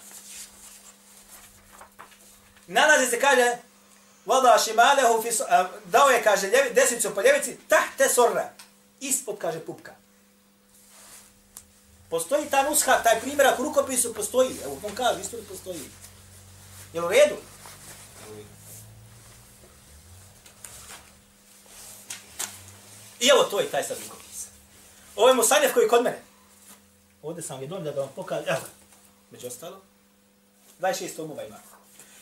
[2.67, 3.57] nalazi se, kaže,
[4.25, 5.23] Vada šimalehu
[5.85, 8.49] dao je, kaže, ljevi, desnicu po ljevici, tahte sorra.
[8.99, 9.95] Ispod, kaže, pupka.
[12.09, 14.57] Postoji ta nusha, taj primjerak u rukopisu postoji.
[14.65, 15.89] Evo, on kaže, isto li postoji.
[16.93, 17.35] Je u redu?
[23.19, 24.45] I evo, to je taj sad rukopis.
[25.15, 26.21] Ovo je Musanjev koji je kod mene.
[27.21, 28.45] Ovdje sam je donio da vam pokažem.
[28.47, 28.61] Evo,
[29.32, 29.82] među ostalo.
[30.79, 31.57] 26 tomova ima.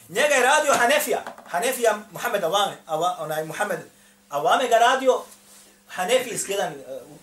[0.10, 1.24] Njega je radio Hanefija.
[1.48, 2.76] Hanefija Muhammed Awame.
[2.88, 3.80] Awa, onaj Muhammed
[4.30, 5.24] Awame ga radio
[5.88, 7.18] Hanefijski jedan uh,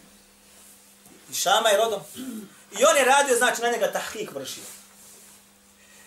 [1.35, 2.01] Šama je rodom.
[2.79, 4.65] I on je radio, znači, na njega tahkik vršio.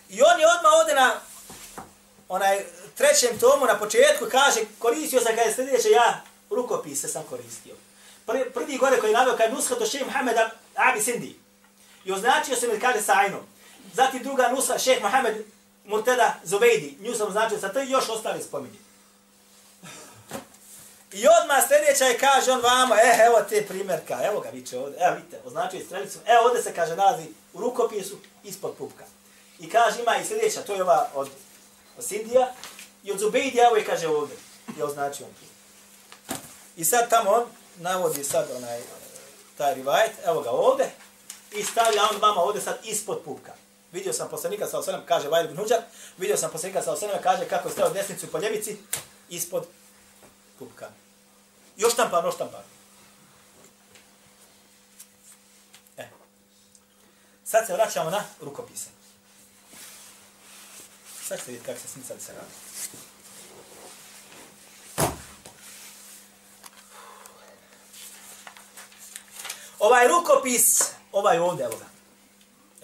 [0.09, 1.15] I on je odmah ovdje na
[2.30, 2.65] onaj
[2.95, 7.75] trećem tomu na početku kaže koristio sam kada sljedeće ja rukopise sam koristio.
[8.25, 10.36] Prvi, prvi gore koji je navio kaže nuska to še Muhammed
[10.75, 11.39] Abi Sindi.
[12.05, 13.41] I označio sam ili kaže sa ajnom.
[13.93, 15.45] Zatim druga nusa šehe Muhammed
[15.85, 18.79] Murtada Zubejdi, nju sam značio sa to još ostali spominje.
[21.11, 24.99] I odmah sljedeća je kaže on vamo, e, evo te primjerka, evo ga viče ovdje,
[25.01, 27.23] evo vidite, označuje strelicu, evo ovdje se kaže nalazi
[27.53, 29.03] u rukopisu ispod pupka.
[29.59, 31.29] I kaže, ima i sljedeća, to je ova od,
[31.97, 32.53] od Sindija,
[33.03, 34.37] i od Zubejdija, evo je kaže ovdje.
[34.77, 35.33] Je označio on
[36.75, 37.43] I sad tamo on
[37.77, 38.81] navodi sad onaj,
[39.57, 40.91] taj rivajet, evo ga ovdje,
[41.51, 43.51] i stavlja on vama ovdje sad ispod pupka.
[43.91, 45.79] Vidio sam poslanika sa osanem, kaže Vajl ibn Huđar,
[46.17, 48.77] vidio sam poslanika sa osanem, kaže kako je desnicu po ljevici,
[49.29, 49.67] ispod
[50.59, 50.89] pupka.
[51.77, 52.49] Još tam još tam
[55.97, 56.09] E.
[57.45, 58.89] Sad se vraćamo na rukopise.
[61.27, 62.51] Sad ćete vidjeti kako se smicali se radi.
[69.79, 70.81] Ovaj rukopis,
[71.11, 71.85] ovaj ovdje, evo ga.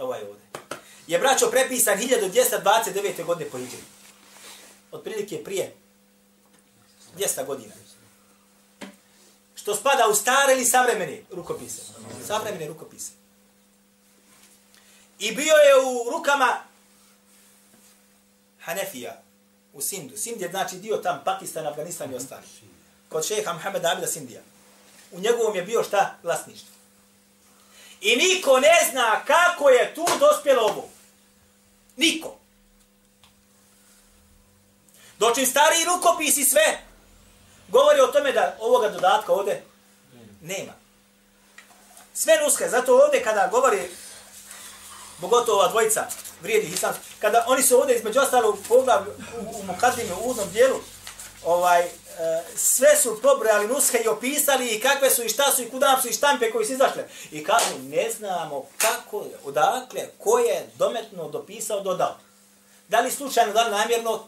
[0.03, 0.64] Ovaj ovdje.
[1.07, 3.25] Je braćo prepisan 1229.
[3.25, 3.83] godine po Iđeri.
[4.91, 5.75] Otprilike prije
[7.17, 7.73] 200 godina.
[9.55, 11.81] Što spada u stare ili savremene rukopise?
[12.27, 13.11] Savremene rukopise.
[15.19, 16.57] I bio je u rukama
[18.61, 19.21] Hanefija
[19.73, 20.17] u Sindu.
[20.17, 22.45] Sind je znači dio tam Pakistan, Afganistan i ostali.
[23.09, 24.41] Kod šeha Muhammeda Abida Sindija.
[25.11, 26.17] U njegovom je bio šta?
[26.23, 26.75] Vlasništvo.
[28.01, 30.94] I niko ne zna kako je tu dospjelo ovo.
[31.97, 32.37] Niko.
[35.19, 36.79] Dočin stari rukopisi sve
[37.67, 39.63] govori o tome da ovoga dodatka ovde
[40.41, 40.73] nema.
[42.13, 43.89] Sve nuske, zato ovde kada govori
[45.21, 46.07] pogotovo ova dvojica
[46.41, 50.49] vrijedi islam, kada oni su ovde između ostalo u poglavlju, u, u Mokadime, u udnom
[50.49, 50.79] dijelu,
[51.43, 51.89] ovaj,
[52.55, 56.07] sve su pobrojali nuske i opisali i kakve su i šta su i kuda su
[56.07, 57.07] i štampe koji su izašle.
[57.31, 62.17] I kažu, ne znamo kako, odakle, ko je dometno dopisao, dodao.
[62.87, 64.27] Da li slučajno, da li namjerno,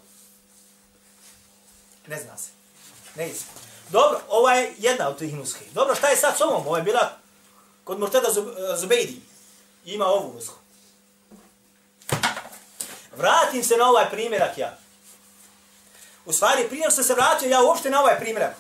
[2.08, 2.50] ne zna se.
[3.16, 3.48] Ne izme.
[3.90, 5.66] Dobro, ova je jedna od tih nuske.
[5.74, 6.68] Dobro, šta je sad s ovom?
[6.68, 7.18] Ova je bila
[7.84, 8.28] kod Murtada
[8.76, 9.22] Zubejdi.
[9.86, 10.56] Ima ovu nusku.
[13.16, 14.78] Vratim se na ovaj primjerak ja.
[16.28, 18.56] U stvari, prije sam se vratio ja uopšte na ovaj primjerak.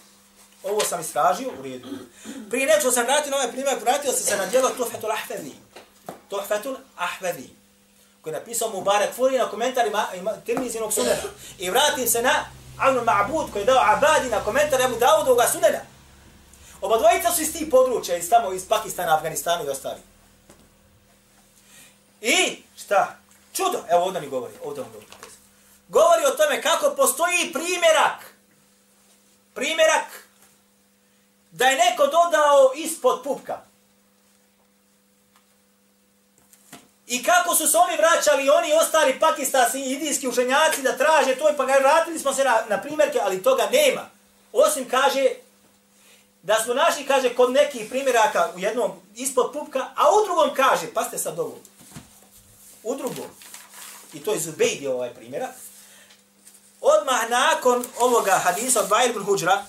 [0.63, 1.87] Ovo sam istražio, u redu.
[2.49, 5.55] Prije nešto sam vratio na ovaj primjerak, vratio sam se na djelo Tuhfetul Ahvedi.
[6.29, 7.49] Tuhfetul Ahvedi.
[8.21, 10.07] Koji je napisao Mubarak Furi na komentarima
[10.45, 11.21] Tirmizinog sunera.
[11.59, 12.45] I vratim se na
[12.79, 15.79] Avnu Ma'bud koji je dao Abadi na komentar Ebu Daudoga sunena.
[16.81, 19.99] Oba dvojica su iz tih područja, iz tamo, iz Pakistana, Afganistanu i ostali.
[22.21, 23.17] I šta?
[23.53, 25.16] Čudo, evo ovdje mi govori, ovdje vam govori.
[25.89, 28.33] Govori o tome kako postoji primjerak.
[29.53, 30.27] Primjerak
[31.51, 33.61] da je neko dodao ispod pupka.
[37.07, 41.49] I kako su se oni vraćali, oni ostali pakistanski i indijski učenjaci da traže to,
[41.57, 44.09] pa ga vratili smo se na, na primjerke, ali toga nema.
[44.53, 45.29] Osim kaže,
[46.43, 50.93] da smo našli, kaže, kod nekih primjeraka u jednom ispod pupka, a u drugom kaže,
[50.93, 51.59] pa ste sad ovo,
[52.83, 53.29] u drugom,
[54.13, 55.55] i to je Zubejdi ovaj primjerak,
[56.81, 59.65] odmah nakon ovoga hadisa od Bajr ibn Huđra,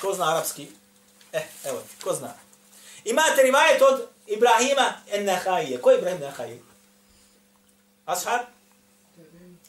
[0.00, 0.68] ko zna arapski?
[1.32, 2.34] Eh, evo, ko zna?
[3.04, 5.80] Imate rivajet od Ibrahima en-Nahajije.
[5.80, 6.62] Ko je Ibrahim en-Nahajije?
[8.06, 8.40] Ashab?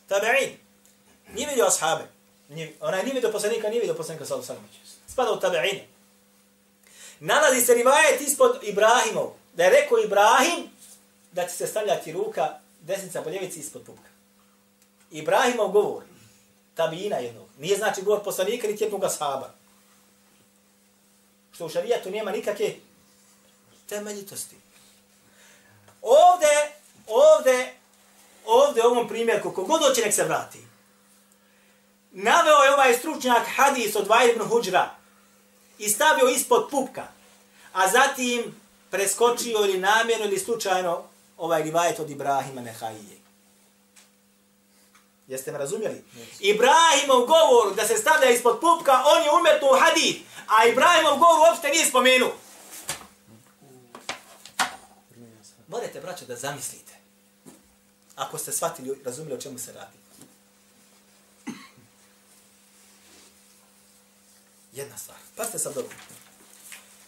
[0.09, 0.51] Tabe'in.
[1.33, 2.03] Nije vidio ashabe.
[2.79, 4.69] Ona nije vidio poslanika, nije vidio poslanika sallahu sallam.
[5.07, 5.83] Spada u tabe'ine.
[7.19, 9.31] Nalazi se rivajet ispod Ibrahimov.
[9.53, 10.69] Da je rekao Ibrahim
[11.31, 14.09] da će se stavljati ruka desnica po ljevici ispod pupka.
[15.11, 16.03] Ibrahimov govor.
[16.75, 17.47] tabina jednog.
[17.59, 19.53] Nije znači govor poslanika, niti jednog ashaba.
[21.51, 22.75] Što u šarijatu nema nikakve
[23.89, 24.55] temeljitosti.
[26.01, 26.71] Ovde,
[27.07, 27.73] ovde,
[28.45, 30.59] ovde u ovom primjerku, kogod hoće nek se vrati,
[32.11, 34.89] naveo je ovaj stručnjak hadis od Vajr ibn Huđra
[35.79, 37.07] i stavio ispod pupka,
[37.73, 38.55] a zatim
[38.89, 41.03] preskočio ili namjerno ili slučajno
[41.37, 43.24] ovaj rivajet od Ibrahima Nehajije.
[45.27, 46.03] Jeste me razumjeli?
[46.15, 46.25] Yes.
[46.39, 51.49] Ibrahimov govor da se stavlja ispod pupka, on je umetno u hadith, a Ibrahimov govor
[51.49, 52.31] uopšte nije spomenuo.
[55.67, 56.93] morate, braćo, da zamislite.
[58.15, 59.97] Ako ste shvatili, razumjeli o čemu se radi.
[64.73, 65.17] Jedna stvar.
[65.35, 65.95] Pa ste sad dobro.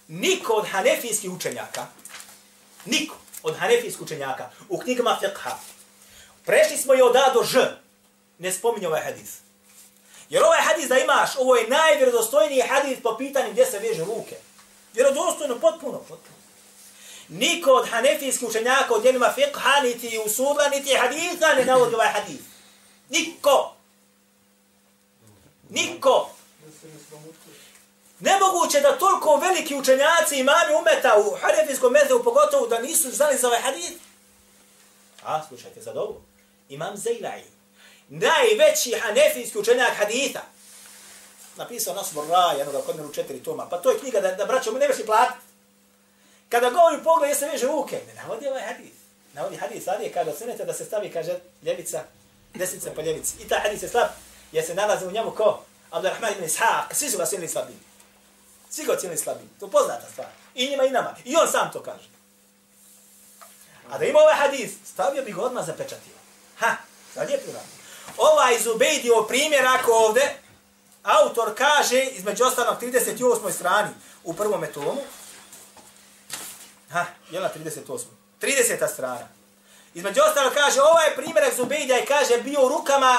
[0.07, 1.87] Niko od hanefijskih učenjaka,
[2.85, 5.51] niko od hanefijskih učenjaka u knjigama fiqha,
[6.45, 7.77] prešli smo i od A do Ž,
[8.39, 9.37] ne spominje ovaj hadis.
[10.29, 14.35] Jer ovaj hadis da imaš, ovo je najvjerodostojniji hadis po pitanju gdje se veže ruke.
[14.93, 16.37] Vjerodostojno, potpuno, potpuno.
[17.29, 22.41] Niko od hanefijskih učenjaka od djelima fiqha, niti usula, niti haditha ne navodi ovaj hadis.
[23.09, 23.73] Niko.
[25.69, 26.29] Niko.
[28.19, 33.47] Nemoguće da toliko veliki učenjaci imami umeta u hanefijskom mezevu, pogotovo da nisu znali za
[33.47, 33.91] ovaj hadis.
[35.23, 36.21] A, slušajte sad ovo.
[36.69, 37.56] Imam Zejla'i.
[38.09, 40.41] Najveći hanefijski učenjak haditha.
[41.55, 43.69] Napisao nas Borra, jednoga kod mene u četiri toma.
[43.69, 45.47] Pa to je knjiga da, da braćo, mu ne veš platiti.
[46.49, 48.01] Kada govori pogled, se veže ruke.
[48.07, 48.97] Ne navodi ovaj hadith.
[49.33, 52.03] Navodi hadith, ali je kada sunete da se stavi, kaže, ljevica,
[52.53, 53.35] desnica po ljevici.
[53.39, 54.07] I ta hadis je slab,
[54.51, 55.63] jer se nalazi u njemu ko?
[55.91, 56.93] Abdurrahman ibn Ishaq.
[56.93, 57.79] Svi su ga cijenili slabim.
[58.69, 59.49] Svi ga cijenili slabim.
[59.59, 60.27] To poznata stvar.
[60.55, 61.15] I njima i nama.
[61.25, 62.09] I on sam to kaže.
[63.89, 66.13] A da ima ovaj hadis, stavio bi ga odmah zapečatio.
[66.57, 66.75] Ha,
[67.13, 67.39] sad je
[68.17, 70.35] Ovaj Ovaj primjer ako ovde,
[71.03, 73.51] autor kaže, između ostalog 38.
[73.51, 73.89] strani,
[74.23, 75.01] u prvom tomu,
[76.91, 78.03] ha, je na 38.
[78.41, 78.93] 30.
[78.93, 79.27] strana.
[79.93, 83.17] Između ostalog kaže, ovaj primjerak Zubejdija i kaže, bio u rukama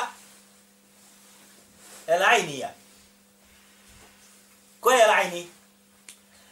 [2.07, 2.71] Elajnija.
[4.81, 5.49] Ko je Elajni?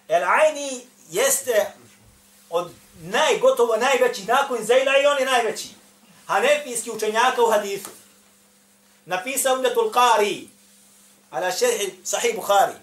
[0.08, 0.24] Aini?
[0.24, 1.72] Aini jeste
[2.50, 2.72] od
[3.02, 5.68] najgotovo najveći nakon Zajla i on je najveći.
[6.26, 7.90] Hanefijski učenjaka u hadisu.
[9.06, 10.48] Napisao Umdetul Qari,
[11.30, 12.74] ala šerhi sahih Bukhari.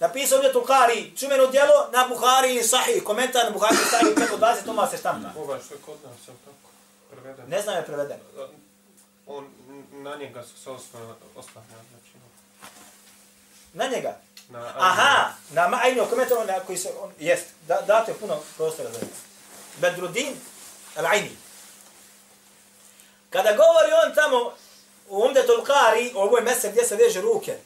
[0.00, 4.36] Napisao Umdetul Qari, čumeno djelo na Bukhari i sahih, komentar na Bukhari i sahih, preko
[4.36, 5.28] 20 toma se štampa.
[5.38, 6.70] Ovaj što je kod nas, je tako?
[7.10, 7.48] Preveden.
[7.48, 8.20] Ne znam je preveden.
[9.26, 9.48] On,
[9.92, 12.12] na njega su se oslanja, znači.
[13.72, 14.16] Na njega?
[14.48, 17.46] Na, Aha, na ma ajni komentaru na koji se on jest.
[17.68, 19.16] Da date puno prostora za njega.
[19.76, 20.36] Bedruddin
[20.96, 21.30] al-Aini.
[23.30, 24.52] Kada govori on tamo
[25.10, 27.56] u Umdetul Qari, je ovoj mese gdje se veže ruke,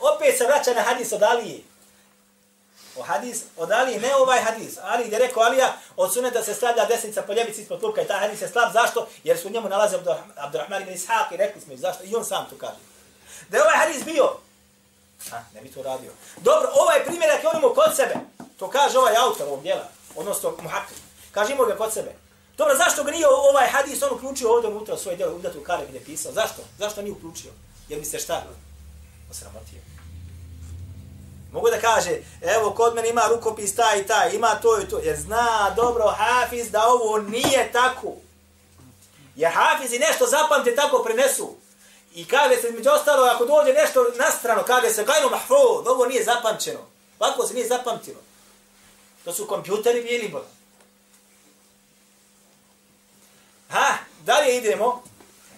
[0.00, 1.60] opet se vraća na hadis od Alije.
[2.96, 4.78] O hadis od Alije, ne ovaj hadis.
[4.82, 8.18] Ali gdje rekao Alija, od suneta se stavlja desnica po ljevici ispod lupka i ta
[8.18, 8.72] hadis je slab.
[8.72, 9.08] Zašto?
[9.24, 9.96] Jer su u njemu nalaze
[10.36, 12.04] Abdurrahman ibn Ishaq i rekli smo zašto.
[12.04, 12.78] I on sam to kaže.
[13.48, 14.36] Da je ovaj hadis bio,
[15.32, 16.12] a, ne bi to radio.
[16.36, 18.14] Dobro, ovaj primjerak je onimo kod sebe.
[18.58, 20.96] To kaže ovaj autor ovog djela, odnosno muhakir.
[21.30, 22.27] Kažimo ga kod sebe.
[22.58, 25.98] Dobro, zašto ga nije ovaj hadis on uključio ovdje unutra svoje djelo, datu kare gdje
[25.98, 26.32] je pisao?
[26.32, 26.62] Zašto?
[26.78, 27.50] Zašto nije uključio?
[27.88, 28.44] Jer mi se šta?
[29.30, 29.78] Osramotio.
[31.52, 32.10] Mogu da kaže,
[32.42, 34.98] evo, kod mene ima rukopis taj i taj, ima to i to.
[34.98, 38.12] Jer zna dobro Hafiz da ovo nije tako.
[39.36, 41.54] Jer Hafiz nešto zapamte tako prenesu.
[42.14, 46.06] I kaže se, među ostalo, ako dođe nešto na stranu, kaže se, gajno mahfud, ovo
[46.06, 46.80] nije zapamćeno.
[47.18, 48.20] Ovako se nije zapamtilo.
[49.24, 50.57] To su kompjuteri bili, bola.
[53.68, 55.02] Ha, dalje idemo.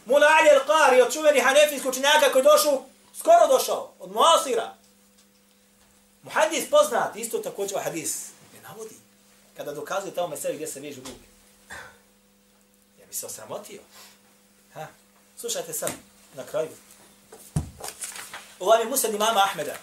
[0.05, 2.85] Mula Ali al-Qari, od čuveni hanefijski učenjaka koji došao,
[3.19, 4.75] skoro došao, od Muasira.
[6.23, 8.95] Muhadis poznat, isto također ovaj hadis, ne navodi,
[9.57, 11.29] kada dokazuje tamo meseli gdje se vežu gubi.
[13.01, 13.81] Ja bi se osramotio.
[14.75, 14.87] Ha,
[15.37, 15.91] slušajte sad,
[16.35, 16.69] na kraju.
[18.61, 19.75] Ovo je Musad imama Ahmeda.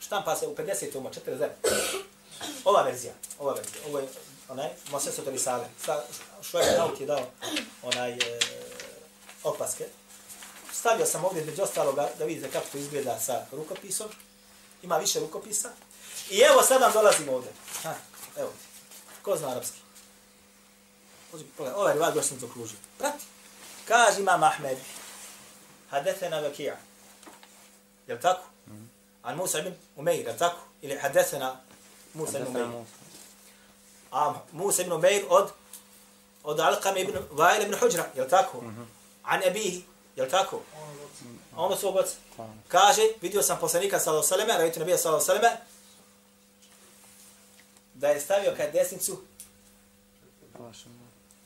[0.00, 0.92] Štampa se u 50.
[0.92, 1.48] tomo, 40.
[2.64, 4.08] Ova verzija, ova verzija, ovo je
[4.48, 5.68] onaj, Moses od Risale.
[5.84, 6.02] Sa
[6.42, 7.26] Švajka Naut je dao
[7.82, 8.38] onaj e,
[9.44, 9.84] opaske.
[10.72, 14.08] Stavio sam ovdje među ostaloga da vidite kako to izgleda sa rukopisom.
[14.82, 15.70] Ima više rukopisa.
[16.30, 17.52] I evo sad nam dolazimo ovdje.
[17.82, 17.94] Ha,
[18.36, 18.52] evo.
[19.22, 19.78] Ko zna arapski?
[21.74, 22.78] Ovaj rivad sam zakružio.
[22.98, 23.24] Prati.
[23.88, 24.78] Kaže imam Ahmed.
[25.90, 26.76] Hadethena Vakija.
[28.06, 28.42] Jel tako?
[29.22, 30.60] An Musa ibn Umeir, jel tako?
[30.82, 31.60] Ili hadethena
[32.14, 32.84] Musa ibn Umeir.
[34.12, 35.50] A Musa ibn Umeir od
[36.44, 38.62] od Alqam ibn Vail ibn Hujra, jel tako?
[39.22, 39.84] An Abihi,
[40.16, 40.62] jel tako?
[41.56, 42.14] Ono svog oca.
[42.68, 45.42] Kaže, vidio sam poslanika sallahu sallam, rajtu nabija sallahu sallam,
[47.94, 49.20] da je stavio kad desnicu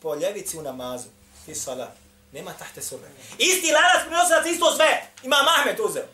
[0.00, 1.08] po ljevici u namazu.
[1.44, 1.90] Fi salat.
[2.32, 3.08] Nema tahte surre.
[3.38, 5.06] Isti lanac prinosilac isto sve.
[5.22, 6.06] Ima Mahmed uzeo.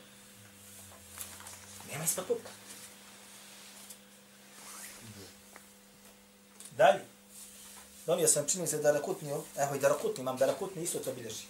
[1.93, 2.51] Nema ispod pupka.
[6.79, 7.01] Dalje.
[8.07, 11.13] Donio sam čini se da rakutni, evo i da rakutni, imam da rakutni isto to
[11.13, 11.45] bilježi.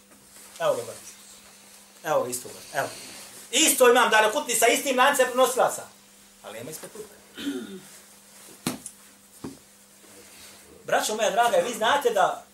[0.60, 1.00] Evo ga brate.
[2.04, 2.78] Evo ga isto ga.
[2.78, 2.88] Evo.
[3.50, 5.82] Isto imam da rakutni sa istim lancem prinosilaca.
[6.42, 7.14] Ali nema ispod puta.
[10.84, 12.44] Braćo moja draga, vi znate da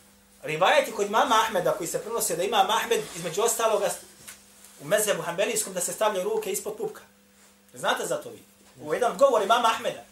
[0.43, 3.91] rivajeti kod mama Ahmeda koji se prenose da ima Ahmed između ostaloga
[4.81, 7.03] u mezebu hanbelijskom da se stavljaju ruke ispod pupka.
[7.75, 8.43] Znate za to vi?
[8.81, 10.05] U jedan govor imama Ahmeda.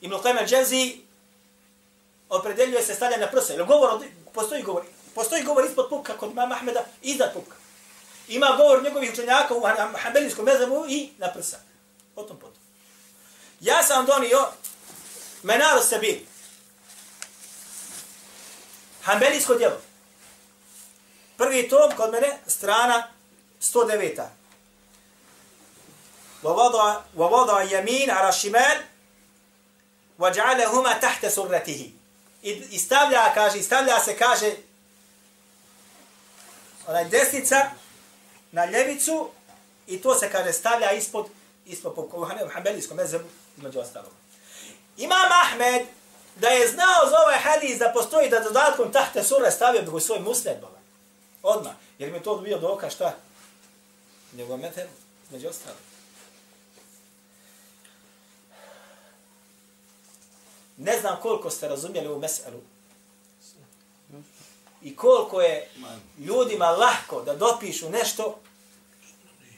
[0.00, 1.07] Ibn Qayyim al-Jawzi
[2.29, 3.53] opredeljuje se stavljanje na prsa.
[3.53, 4.83] Ili govor, postoji govor,
[5.15, 7.55] postoji govor ispod pupka kod imama Ahmeda iznad pupka.
[8.27, 9.63] Ima govor njegovih učenjaka u
[9.97, 11.57] hambelijskom mezebu i na prsa.
[12.15, 12.61] Potom, potom.
[13.59, 14.47] Ja sam donio
[15.43, 16.19] Menaru Sabir.
[19.03, 19.81] Hanbelijsko djelo.
[21.37, 23.07] Prvi tom kod mene, strana
[23.61, 24.27] 109.
[27.15, 28.85] ووضع يمين على الشمال
[30.19, 31.91] وجعلهما تحت سرته
[32.42, 34.52] i, i stavlja, kaže, i stavlja se, kaže,
[36.86, 37.70] onaj desnica
[38.52, 39.30] na ljevicu
[39.86, 41.26] i to se, kaže, stavlja ispod,
[41.66, 44.12] ispod po hanbelijskom mezebu, među ostalog.
[44.96, 45.86] Imam Ahmed,
[46.36, 50.00] da je znao za ovaj hadis da postoji da dodatkom tahte sura stavio bi u
[50.00, 50.78] svoj musned, boga.
[51.42, 51.72] Odmah.
[51.98, 53.16] Jer mi to bio dokaz šta?
[54.32, 54.86] Njegov meter,
[55.30, 55.87] među ostalog.
[60.78, 62.60] Ne znam koliko ste razumjeli u meselu.
[64.82, 65.70] I koliko je
[66.18, 68.38] ljudima lahko da dopišu nešto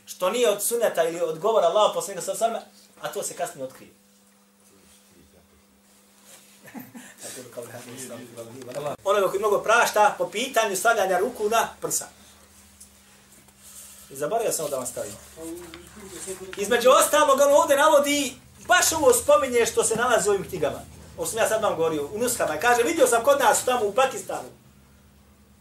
[0.07, 2.61] što nije od suneta ili od govora Allah posljednika sa same,
[3.01, 3.91] a to se kasnije otkrije.
[9.05, 12.09] Ono koji mnogo prašta po pitanju stavljanja ruku na prsa.
[14.11, 15.13] I zaboravio sam da vam stavim.
[16.57, 18.35] Između ostalog, on ovdje navodi,
[18.67, 21.00] baš ovo spominje što se nalazi u ovim knjigama.
[21.21, 22.57] O sam ja sad vam govorio, u nuskama.
[22.57, 24.49] Kaže, vidio sam kod nas tamo u Pakistanu.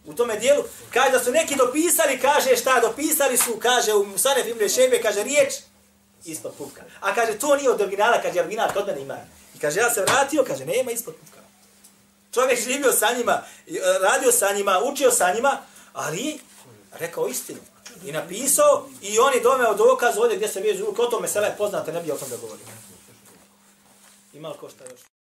[0.06, 0.64] U tome dijelu.
[0.94, 5.24] Kaže da su neki dopisali, kaže šta, dopisali su, kaže u Musanef Ibn Šebe, kaže
[5.24, 5.54] riječ
[6.26, 6.82] ispod pupka.
[7.00, 9.18] A kaže, to nije od originala, kaže, original kod mene ima.
[9.56, 11.40] I kaže, ja se vratio, kaže, nema ispod pupka.
[12.34, 15.58] Čovjek živio sa njima, e, radio sa njima, učio sa njima,
[15.94, 16.40] ali
[16.92, 17.60] rekao istinu.
[18.06, 21.92] I napisao, i oni domeo dokaz ovdje gdje se vezu, o tome sela je poznate,
[21.92, 22.66] ne bi o tom da govorio.
[24.34, 25.19] Ima li ko šta još?